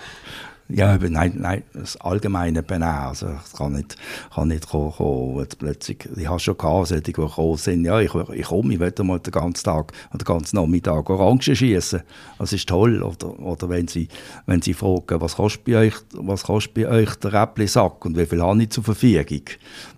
Ja, 0.73 0.97
nein, 0.97 1.35
nein, 1.37 1.65
das 1.73 1.97
allgemeine 1.97 2.63
Benehmen. 2.63 2.85
Also, 2.85 3.27
ich 3.29 3.59
kann 3.59 3.73
nicht, 3.73 3.97
kann 4.33 4.49
nicht 4.49 4.69
kommen, 4.69 4.93
kommen 4.93 5.47
plötzlich, 5.59 6.09
ich 6.17 6.29
habe 6.29 6.39
schon 6.39 6.57
gehabt, 6.57 6.89
solche, 6.89 7.03
die 7.03 7.13
gekommen 7.13 7.57
sind, 7.57 7.85
ja, 7.85 7.99
ich, 7.99 8.15
ich 8.15 8.47
komme, 8.47 8.73
ich 8.73 8.79
möchte 8.79 9.03
mal 9.03 9.19
den 9.19 9.33
ganzen 9.33 9.65
Tag 9.65 9.93
oder 10.11 10.19
den 10.19 10.25
ganzen 10.25 10.57
Nachmittag 10.57 11.11
Orangen 11.11 11.41
schießen. 11.41 12.03
Das 12.39 12.53
ist 12.53 12.69
toll. 12.69 13.03
Oder, 13.03 13.39
oder 13.41 13.69
wenn 13.69 13.89
sie, 13.89 14.09
wenn 14.47 14.63
sie 14.63 14.75
fragen, 14.75 15.21
was 15.21 15.37
kostet 15.37 15.65
bei 15.65 15.77
euch, 15.77 15.95
was 16.13 16.45
kostet 16.45 16.75
bei 16.75 16.89
euch 16.89 17.15
der 17.17 17.33
Räppli-Sack 17.33 18.05
und 18.05 18.17
wie 18.17 18.27
viel 18.27 18.43
habe 18.43 18.63
ich 18.63 18.71
zur 18.71 18.85
Verfügung? 18.85 19.43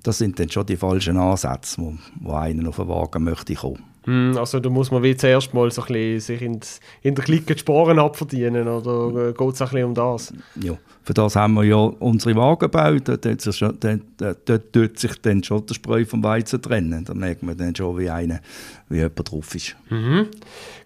Das 0.02 0.18
sind 0.18 0.38
dann 0.38 0.50
schon 0.50 0.66
die 0.66 0.76
falschen 0.76 1.18
Ansätze, 1.18 1.82
wo, 1.82 1.94
wo 2.20 2.32
einen 2.32 2.66
auf 2.66 2.76
den 2.76 2.88
Wagen 2.88 3.24
möchte 3.24 3.54
kommen. 3.54 3.91
Hm, 4.04 4.36
also 4.36 4.58
da 4.58 4.68
muss 4.68 4.90
man 4.90 5.02
wie 5.02 5.16
zuerst 5.16 5.54
mal 5.54 5.70
so 5.70 5.82
ein 5.82 5.88
bisschen 5.88 6.20
sich 6.20 6.42
in, 6.42 6.60
in 7.02 7.14
der 7.14 7.24
Clique 7.24 7.54
die 7.54 7.58
Sporen 7.60 7.98
abverdienen, 7.98 8.66
oder 8.66 9.28
äh, 9.28 9.32
geht 9.32 9.54
es 9.54 9.62
ein 9.62 9.68
bisschen 9.68 9.84
um 9.84 9.94
das? 9.94 10.32
Ja, 10.60 10.76
für 11.04 11.14
das 11.14 11.36
haben 11.36 11.54
wir 11.54 11.64
ja 11.64 11.76
unsere 11.76 12.34
Wagen 12.36 12.58
gebaut, 12.58 13.02
dort, 13.06 14.72
tut 14.72 14.98
sich 14.98 15.22
dann 15.22 15.44
schon 15.44 15.66
der 15.66 15.74
Spreu 15.74 16.04
vom 16.04 16.24
Weizen 16.24 16.60
trennen, 16.60 17.04
da 17.04 17.14
merkt 17.14 17.42
man 17.42 17.56
dann 17.56 17.76
schon, 17.76 17.98
wie, 17.98 18.10
eine, 18.10 18.40
wie 18.88 18.98
jemand 18.98 19.30
drauf 19.30 19.54
ist. 19.54 19.76
Mhm. 19.88 20.26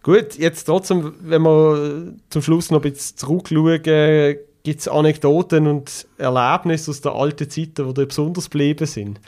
Gut, 0.03 0.37
jetzt 0.37 0.65
trotzdem, 0.65 1.15
wenn 1.21 1.43
wir 1.43 2.13
zum 2.29 2.43
Schluss 2.43 2.71
noch 2.71 2.85
ein 2.85 2.93
bisschen 2.93 3.17
zurückschauen, 3.17 4.37
gibt 4.63 4.81
es 4.81 4.89
Anekdoten 4.89 5.67
und 5.67 6.07
Erlebnisse 6.19 6.91
aus 6.91 7.01
den 7.01 7.13
alten 7.13 7.49
Zeiten, 7.49 7.87
die 7.87 7.95
dir 7.95 8.07
besonders 8.07 8.51
geblieben 8.51 8.87
sind? 8.87 9.21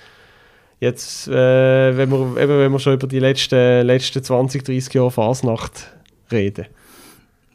Jetzt, 0.80 1.26
äh, 1.28 1.96
wenn, 1.96 2.10
wir, 2.10 2.40
eben, 2.40 2.58
wenn 2.58 2.70
wir 2.70 2.78
schon 2.78 2.94
über 2.94 3.06
die 3.06 3.18
letzten, 3.18 3.84
letzten 3.84 4.22
20, 4.22 4.64
30 4.64 4.94
Jahre 4.94 5.10
Fasnacht 5.10 5.92
reden. 6.30 6.66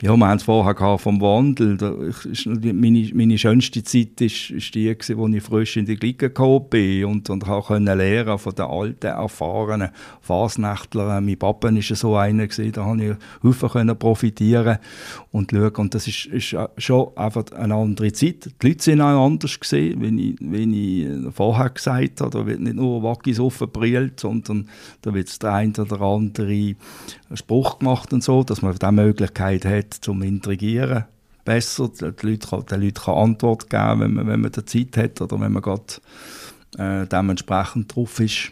Ja, 0.02 0.18
wir 0.18 0.28
haben 0.28 0.38
es 0.38 0.44
vorher 0.44 0.98
vom 0.98 1.22
Wandel. 1.22 2.12
Ich, 2.30 2.46
meine, 2.46 3.10
meine 3.14 3.38
schönste 3.38 3.84
Zeit 3.84 4.20
ist, 4.20 4.50
ist 4.50 4.76
die, 4.76 4.94
gewesen, 4.94 5.18
wo 5.18 5.28
ich 5.28 5.42
frisch 5.42 5.78
in 5.78 5.86
die 5.86 5.96
Gliga 5.96 6.28
gekommen 6.28 6.66
bin 6.70 7.06
und, 7.06 7.30
und 7.30 7.46
konnte 7.46 7.94
lernen 7.94 8.38
von 8.38 8.54
den 8.54 8.66
alten, 8.66 9.08
erfahrenen 9.08 9.92
Fasnächtlern. 10.20 11.24
Mein 11.26 11.38
Papa 11.38 11.74
war 11.74 11.82
so 11.82 12.16
einer, 12.18 12.48
gewesen, 12.48 12.72
da 12.74 12.84
konnte 12.84 13.18
ich 13.44 13.62
Haufen 13.62 13.98
profitieren 13.98 14.80
und 15.32 15.52
schauen. 15.52 15.76
Und 15.78 15.96
das 15.96 16.08
ist, 16.08 16.26
ist 16.26 16.56
schon 16.78 17.16
einfach 17.16 17.46
eine 17.56 17.76
andere 17.76 18.12
Zeit. 18.12 18.50
Die 18.62 18.68
Leute 18.68 18.84
sind 18.84 19.00
auch 19.00 19.26
anders 19.26 19.58
gesehen, 19.58 20.02
wie 20.02 20.32
ich, 20.32 20.38
wie 20.42 21.06
ich 21.06 21.34
vorher 21.34 21.70
gesagt 21.70 22.20
habe. 22.20 22.32
Da 22.32 22.46
wird 22.46 22.60
nicht 22.60 22.76
nur 22.76 23.04
Wackis 23.04 23.40
aufgebrillt, 23.40 24.20
sondern 24.20 24.68
da 25.02 25.14
wird 25.14 25.42
der 25.42 25.54
eine 25.54 25.74
oder 25.78 26.02
andere 26.02 26.76
Spruch 27.38 27.80
gemacht 27.80 28.14
und 28.14 28.24
so, 28.24 28.44
dass 28.44 28.62
man 28.62 28.76
die 28.76 28.92
Möglichkeit 28.92 29.66
hat, 29.66 29.94
zum 29.94 30.22
Intrigieren 30.22 31.06
besser. 31.46 31.90
Die 31.90 32.06
Leute, 32.28 32.64
den 32.64 32.82
Leuten 32.82 32.94
kann 32.94 33.16
Antwort 33.16 33.70
geben, 33.70 34.00
wenn 34.00 34.14
man, 34.14 34.28
wenn 34.28 34.42
man 34.42 34.52
die 34.52 34.66
Zeit 34.66 34.98
hat 34.98 35.22
oder 35.22 35.40
wenn 35.40 35.52
man 35.52 35.62
gerade 35.62 35.84
äh, 36.78 37.06
dementsprechend 37.08 37.96
drauf 37.96 38.20
ist. 38.20 38.52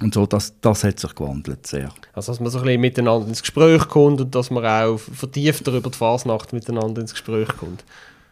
Und 0.00 0.14
so, 0.14 0.26
das, 0.26 0.54
das 0.60 0.84
hat 0.84 0.98
sich 0.98 1.14
gewandelt 1.14 1.66
sehr. 1.66 1.90
Also, 2.12 2.32
dass 2.32 2.40
man 2.40 2.50
so 2.50 2.58
ein 2.58 2.64
bisschen 2.64 2.80
miteinander 2.80 3.28
ins 3.28 3.42
Gespräch 3.42 3.88
kommt 3.88 4.20
und 4.20 4.34
dass 4.34 4.50
man 4.50 4.64
auch 4.64 4.98
vertiefter 4.98 5.72
über 5.74 5.90
die 5.90 5.98
Fasnacht 5.98 6.52
miteinander 6.52 7.00
ins 7.00 7.12
Gespräch 7.12 7.48
kommt. 7.48 7.84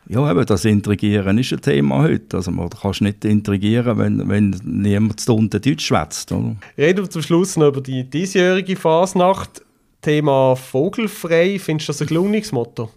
Ja, 0.08 0.30
eben, 0.30 0.44
das 0.44 0.64
Intrigieren 0.64 1.38
ist 1.38 1.52
ein 1.52 1.60
Thema 1.60 2.02
heute. 2.02 2.38
Also 2.38 2.50
man 2.50 2.70
kannst 2.70 3.00
nicht 3.00 3.24
intrigieren, 3.24 3.98
wenn, 3.98 4.28
wenn 4.28 4.50
niemand 4.64 5.20
zu 5.20 5.36
unten 5.36 5.60
Deutsch 5.60 5.86
schwätzt. 5.86 6.32
Reden 6.76 7.04
wir 7.04 7.10
zum 7.10 7.22
Schluss 7.22 7.56
noch 7.56 7.68
über 7.68 7.80
die 7.80 8.08
diesjährige 8.08 8.76
Fasnacht. 8.76 9.62
Thema 10.02 10.56
Vogelfrei, 10.56 11.58
findest 11.58 11.88
du 11.88 11.92
das 11.92 12.00
ein 12.00 12.08
gelungenes 12.08 12.52
Motto? 12.52 12.90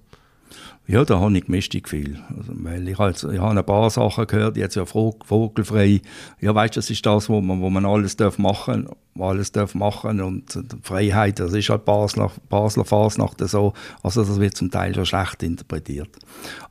Ja, 0.86 1.06
da 1.06 1.20
habe 1.20 1.38
ich 1.38 1.46
gemischte 1.46 1.80
Gefühle. 1.80 2.20
Also, 2.38 2.52
weil 2.56 2.88
ich, 2.88 2.98
halt, 2.98 3.24
ich 3.24 3.40
habe 3.40 3.58
ein 3.58 3.66
paar 3.66 3.90
Sachen 3.90 4.28
gehört, 4.28 4.58
jetzt 4.58 4.76
ja 4.76 4.86
vogelfrei. 4.86 6.02
Ja, 6.42 6.54
weißt 6.54 6.78
das 6.78 6.90
ist 6.90 7.06
das, 7.06 7.30
wo 7.30 7.40
man, 7.42 7.62
wo 7.62 7.70
man 7.70 7.86
alles 7.86 8.18
darf 8.18 8.38
machen 8.38 8.88
alles 9.20 9.52
darf 9.52 9.76
machen 9.76 10.22
und 10.22 10.58
Freiheit, 10.82 11.40
das 11.40 11.54
ist 11.54 11.70
halt 11.70 11.86
Basler, 11.86 12.32
Basler 12.50 12.86
Fasnacht 12.86 13.40
so. 13.48 13.74
Also 14.02 14.24
das 14.24 14.40
wird 14.40 14.58
zum 14.58 14.72
Teil 14.72 14.96
schon 14.96 15.06
schlecht 15.06 15.44
interpretiert. 15.44 16.10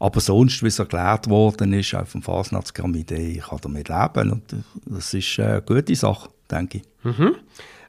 Aber 0.01 0.21
sonst, 0.21 0.63
wie 0.63 0.69
es 0.69 0.79
erklärt 0.79 1.29
worden 1.29 1.73
ist, 1.73 1.95
auf 1.95 2.13
dem 2.13 2.23
Fasnachtskomitee, 2.23 3.39
ich 3.39 3.45
kann 3.45 3.59
damit 3.63 3.89
leben 3.89 4.33
und 4.33 4.43
das 4.87 5.15
ist 5.15 5.39
eine 5.39 5.63
gute 5.63 5.95
Sache, 5.95 6.31
denke 6.51 6.79
ich. 6.79 6.85
Mhm. 7.05 7.35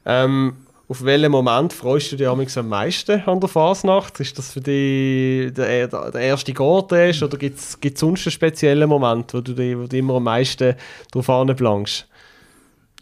Ähm, 0.04 0.52
auf 0.86 1.02
welchen 1.04 1.32
Moment 1.32 1.72
freust 1.72 2.12
du 2.12 2.16
dich 2.16 2.28
am 2.28 2.68
meisten 2.68 3.22
an 3.22 3.40
der 3.40 3.48
Fasnacht? 3.48 4.20
Ist 4.20 4.38
das 4.38 4.52
für 4.52 4.60
dich 4.60 5.52
der, 5.54 5.88
der 5.88 6.20
erste 6.20 6.52
Garten 6.52 7.22
oder 7.22 7.38
gibt 7.38 7.58
es 7.58 7.78
sonst 7.96 8.26
einen 8.26 8.32
speziellen 8.32 8.88
Moment, 8.88 9.32
wo 9.32 9.40
du, 9.40 9.54
dich, 9.54 9.76
wo 9.76 9.86
du 9.86 9.96
immer 9.96 10.16
am 10.16 10.24
meisten 10.24 10.74
darauf 11.10 11.30
anblangst? 11.30 12.06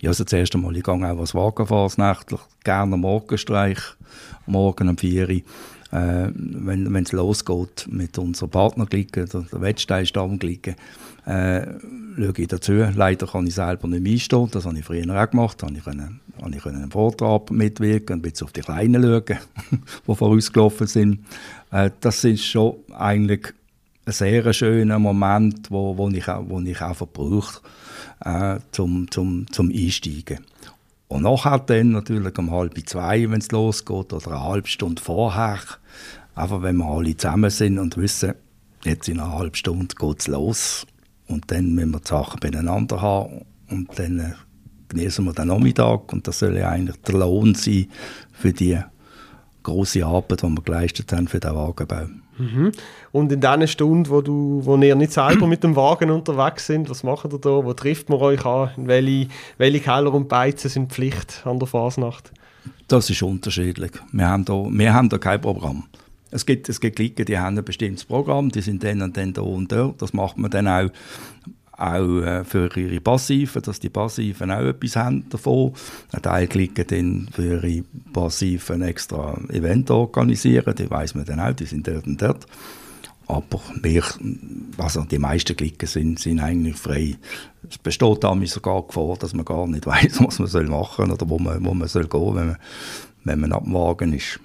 Ja, 0.00 0.10
also 0.10 0.24
das 0.24 0.32
erste 0.32 0.58
Mal, 0.58 0.76
ich 0.76 0.84
gehe 0.84 0.94
auch 0.94 1.00
als 1.00 1.34
Wagenfasnächtler, 1.34 2.40
gerne 2.64 2.94
am 2.94 3.00
Morgenstreich, 3.00 3.78
morgen 4.46 4.88
um 4.88 4.98
4 4.98 5.28
Uhr. 5.28 5.42
Äh, 5.92 6.30
wenn 6.34 6.96
es 6.96 7.12
losgeht 7.12 7.86
mit 7.90 8.16
unserer 8.16 8.48
Partnerklicke, 8.48 9.26
der, 9.26 9.42
der 9.42 9.60
Wettstein-Stammklicke, 9.60 10.74
äh, 11.26 11.66
schaue 12.16 12.32
ich 12.36 12.48
dazu. 12.48 12.72
Leider 12.72 13.26
kann 13.26 13.46
ich 13.46 13.54
selber 13.54 13.88
nicht 13.88 14.06
einstehen, 14.06 14.48
das 14.50 14.64
habe 14.64 14.78
ich 14.78 14.84
früher 14.84 15.22
auch 15.22 15.30
gemacht. 15.30 15.62
Da 15.62 15.68
ich 15.68 15.84
habe 16.42 16.56
ich 16.56 16.66
einen 16.66 16.90
Vortrag 16.90 17.50
mitwirken, 17.50 18.16
ein 18.16 18.22
bisschen 18.22 18.46
auf 18.46 18.52
die 18.52 18.60
Kleinen 18.60 19.02
schauen, 19.02 19.38
die 20.06 20.14
vorausgelaufen 20.14 20.86
sind. 20.86 21.24
Äh, 21.70 21.90
das 22.00 22.24
ist 22.24 22.44
schon 22.44 22.76
eigentlich 22.92 23.52
ein 24.04 24.12
sehr 24.12 24.52
schöner 24.52 24.98
Moment, 24.98 25.70
wo, 25.70 25.96
wo, 25.96 26.08
ich, 26.08 26.26
wo 26.26 26.60
ich 26.60 26.80
einfach 26.80 27.06
brauche, 27.06 27.60
äh, 28.24 28.58
zum, 28.72 29.10
zum, 29.10 29.46
zum 29.52 29.70
Einsteigen. 29.70 30.40
Und 31.08 31.22
nachher 31.22 31.58
dann 31.58 31.90
natürlich 31.90 32.36
um 32.38 32.50
halb 32.50 32.78
zwei, 32.88 33.30
wenn 33.30 33.40
es 33.40 33.52
losgeht, 33.52 34.12
oder 34.12 34.28
eine 34.28 34.42
halbe 34.42 34.68
Stunde 34.68 35.00
vorher, 35.00 35.60
einfach 36.34 36.62
wenn 36.62 36.78
wir 36.78 36.86
alle 36.86 37.16
zusammen 37.16 37.50
sind 37.50 37.78
und 37.78 37.96
wissen, 37.96 38.34
jetzt 38.84 39.08
in 39.08 39.20
einer 39.20 39.32
halben 39.32 39.54
Stunde 39.54 39.94
geht 39.94 40.20
es 40.20 40.26
los. 40.26 40.86
Und 41.28 41.50
dann 41.50 41.74
müssen 41.74 41.92
wir 41.92 42.00
die 42.00 42.08
Sachen 42.08 42.40
beieinander 42.40 43.00
haben 43.00 43.44
und 43.68 43.98
dann 43.98 44.18
äh, 44.18 44.32
genießen 44.92 45.24
wir 45.24 45.32
den 45.32 45.48
Nachmittag 45.48 46.12
und 46.12 46.26
das 46.26 46.38
soll 46.38 46.56
ja 46.56 46.68
eigentlich 46.68 46.96
der 46.98 47.14
Lohn 47.14 47.54
sein 47.54 47.86
für 48.32 48.52
die 48.52 48.78
große 49.62 50.04
Arbeit, 50.04 50.42
die 50.42 50.48
wir 50.48 50.62
geleistet 50.62 51.12
haben 51.12 51.28
für 51.28 51.40
den 51.40 51.54
Wagenbau. 51.54 52.06
Mhm. 52.38 52.72
Und 53.12 53.30
in 53.30 53.40
diesen 53.40 53.68
Stunden, 53.68 54.10
wo, 54.10 54.20
du, 54.20 54.60
wo 54.64 54.76
ihr 54.76 54.94
nicht 54.94 55.12
selber 55.12 55.46
mit 55.46 55.62
dem 55.62 55.76
Wagen 55.76 56.10
unterwegs 56.10 56.66
sind, 56.66 56.88
was 56.88 57.02
macht 57.02 57.32
ihr 57.32 57.38
da? 57.38 57.64
Wo 57.64 57.72
trifft 57.74 58.08
man 58.08 58.18
euch 58.20 58.44
an? 58.44 58.70
Welche, 58.76 59.28
welche 59.58 59.80
Keller 59.80 60.12
und 60.12 60.28
Beizen 60.28 60.70
sind 60.70 60.92
Pflicht 60.92 61.42
an 61.44 61.58
der 61.58 61.68
Fasnacht? 61.68 62.32
Das 62.88 63.10
ist 63.10 63.22
unterschiedlich. 63.22 63.92
Wir 64.12 64.28
haben 64.28 64.44
da, 64.44 64.66
wir 64.68 64.94
haben 64.94 65.08
da 65.08 65.18
kein 65.18 65.40
Programm. 65.40 65.84
Es 66.30 66.46
gibt, 66.46 66.68
es 66.68 66.80
gibt 66.80 66.96
Klicken, 66.96 67.26
die 67.26 67.38
haben 67.38 67.58
ein 67.58 67.64
bestimmtes 67.64 68.06
Programm, 68.06 68.50
die 68.50 68.62
sind 68.62 68.82
dann 68.82 69.02
und 69.02 69.16
dann 69.16 69.34
da 69.34 69.42
und 69.42 69.70
da. 69.70 69.94
Das 69.98 70.14
macht 70.14 70.38
man 70.38 70.50
dann 70.50 70.66
auch, 70.66 70.90
auch 71.72 72.20
äh, 72.20 72.44
für 72.44 72.70
ihre 72.76 73.00
Passiven, 73.00 73.62
dass 73.62 73.80
die 73.80 73.88
Passiven 73.88 74.50
auch 74.50 74.60
etwas 74.60 74.96
haben 74.96 75.28
davon. 75.28 75.72
Ein 76.12 76.22
Teil 76.22 76.46
klicken 76.46 76.86
dann 76.86 77.28
für 77.32 77.64
ihre 77.64 77.84
Passiven 78.12 78.82
extra 78.82 79.38
Event 79.48 79.90
organisieren, 79.90 80.74
die 80.76 80.90
weiß 80.90 81.14
man 81.14 81.24
dann 81.24 81.40
auch, 81.40 81.52
die 81.52 81.66
sind 81.66 81.86
dort 81.86 82.06
und 82.06 82.20
dort. 82.20 82.46
Aber 83.26 83.60
mehr, 83.80 84.04
also 84.76 85.04
die 85.04 85.18
meisten 85.18 85.56
Klicken 85.56 85.88
sind, 85.88 86.18
sind 86.18 86.40
eigentlich 86.40 86.76
frei. 86.76 87.16
Es 87.68 87.78
besteht 87.78 88.24
damit 88.24 88.50
sogar 88.50 88.86
Gefahr, 88.86 89.16
dass 89.18 89.32
man 89.32 89.44
gar 89.44 89.66
nicht 89.66 89.86
weiß, 89.86 90.20
was 90.24 90.38
man 90.38 90.48
soll 90.48 90.66
machen 90.66 91.10
oder 91.10 91.28
wo 91.28 91.38
man, 91.38 91.64
wo 91.64 91.72
man 91.72 91.88
soll 91.88 92.06
gehen, 92.06 92.34
wenn 92.34 92.46
man, 92.48 92.56
wenn 93.24 93.40
man 93.40 93.50
dem 93.50 93.72
Wagen 93.72 94.12
ist. 94.12 94.38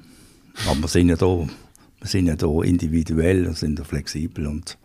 Aber 0.67 0.81
wir 0.81 0.87
sind 0.87 1.09
ja 1.09 1.15
da 1.15 1.47
wir 1.99 2.07
sind 2.07 2.27
ja 2.27 2.35
da 2.35 2.61
individuell, 2.61 3.53
sind 3.55 3.79
ja 3.79 3.85
flexibel 3.85 4.47
und 4.47 4.77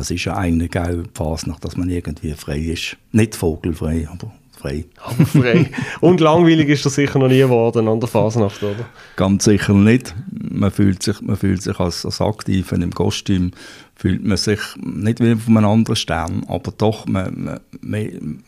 das 0.00 0.10
ist 0.10 0.24
ja 0.24 0.38
auch 0.38 0.44
die 0.44 1.02
Fasnacht, 1.12 1.62
dass 1.62 1.76
man 1.76 1.90
irgendwie 1.90 2.32
frei 2.32 2.58
ist. 2.58 2.96
Nicht 3.12 3.36
vogelfrei, 3.36 4.08
aber 4.10 4.32
frei. 4.56 4.86
Aber 4.96 5.26
frei. 5.26 5.70
Und 6.00 6.20
langweilig 6.20 6.70
ist 6.70 6.86
das 6.86 6.94
sicher 6.94 7.18
noch 7.18 7.28
nie 7.28 7.40
geworden 7.40 7.86
an 7.86 8.00
der 8.00 8.08
Fasnacht, 8.08 8.62
oder? 8.62 8.86
Ganz 9.16 9.44
sicher 9.44 9.74
nicht. 9.74 10.14
Man 10.30 10.70
fühlt 10.70 11.02
sich, 11.02 11.20
man 11.20 11.36
fühlt 11.36 11.60
sich 11.60 11.78
als, 11.78 12.06
als 12.06 12.22
Aktiver 12.22 12.76
im 12.76 12.94
Kostüm, 12.94 13.50
fühlt 13.94 14.24
man 14.24 14.38
sich 14.38 14.60
nicht 14.78 15.20
wie 15.20 15.34
auf 15.34 15.46
einem 15.46 15.66
anderen 15.66 15.96
Stern, 15.96 16.44
aber 16.48 16.72
doch, 16.78 17.04
man, 17.06 17.34
man, 17.34 17.60
man, 17.82 18.42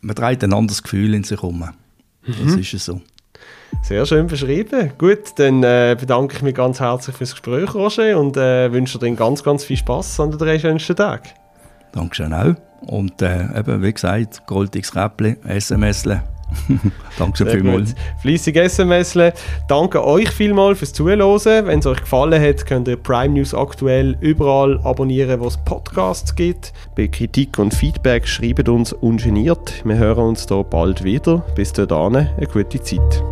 man 0.00 0.16
trägt 0.16 0.42
ein 0.42 0.52
anderes 0.52 0.82
Gefühl 0.82 1.14
in 1.14 1.22
sich 1.22 1.40
herum. 1.40 1.64
Das 2.26 2.36
mhm. 2.36 2.58
ist 2.58 2.72
so. 2.84 3.00
Sehr 3.82 4.04
schön 4.06 4.26
beschrieben. 4.26 4.92
Gut, 4.98 5.38
dann 5.38 5.62
äh, 5.62 5.96
bedanke 5.98 6.36
ich 6.36 6.42
mich 6.42 6.54
ganz 6.54 6.80
herzlich 6.80 7.16
fürs 7.16 7.32
Gespräch, 7.32 7.74
Roger, 7.74 8.18
und 8.18 8.36
äh, 8.36 8.72
wünsche 8.72 8.98
dir 8.98 9.14
ganz, 9.14 9.42
ganz 9.42 9.64
viel 9.64 9.76
Spaß 9.76 10.20
an 10.20 10.30
den 10.30 10.38
drei 10.38 10.58
schönsten 10.58 10.96
Tagen. 10.96 11.28
Dankeschön 11.92 12.32
auch. 12.32 12.54
Und 12.86 13.22
äh, 13.22 13.58
eben, 13.58 13.82
wie 13.82 13.92
gesagt, 13.92 14.46
goldiges 14.46 14.94
Räppli, 14.94 15.36
SMSle. 15.58 16.22
Danke 17.18 17.46
vielmals. 17.46 17.94
Fleissig 18.20 18.56
SMS. 18.56 19.18
Danke 19.68 20.04
euch 20.04 20.30
vielmals 20.30 20.78
fürs 20.78 20.92
Zuhören. 20.92 21.66
Wenn 21.66 21.80
es 21.80 21.86
euch 21.86 22.00
gefallen 22.00 22.40
hat, 22.40 22.66
könnt 22.66 22.88
ihr 22.88 22.96
Prime 22.96 23.34
News 23.34 23.54
aktuell 23.54 24.16
überall 24.20 24.80
abonnieren, 24.84 25.40
wo 25.40 25.46
es 25.46 25.56
Podcasts 25.58 26.34
gibt. 26.34 26.72
Bei 26.96 27.06
Kritik 27.08 27.58
und 27.58 27.74
Feedback 27.74 28.26
schreibt 28.26 28.68
uns 28.68 28.92
ungeniert. 28.92 29.82
Wir 29.84 29.96
hören 29.96 30.28
uns 30.28 30.46
da 30.46 30.62
bald 30.62 31.04
wieder. 31.04 31.38
Bis 31.54 31.72
dahin, 31.72 32.16
eine 32.16 32.46
gute 32.46 32.80
Zeit. 32.80 33.22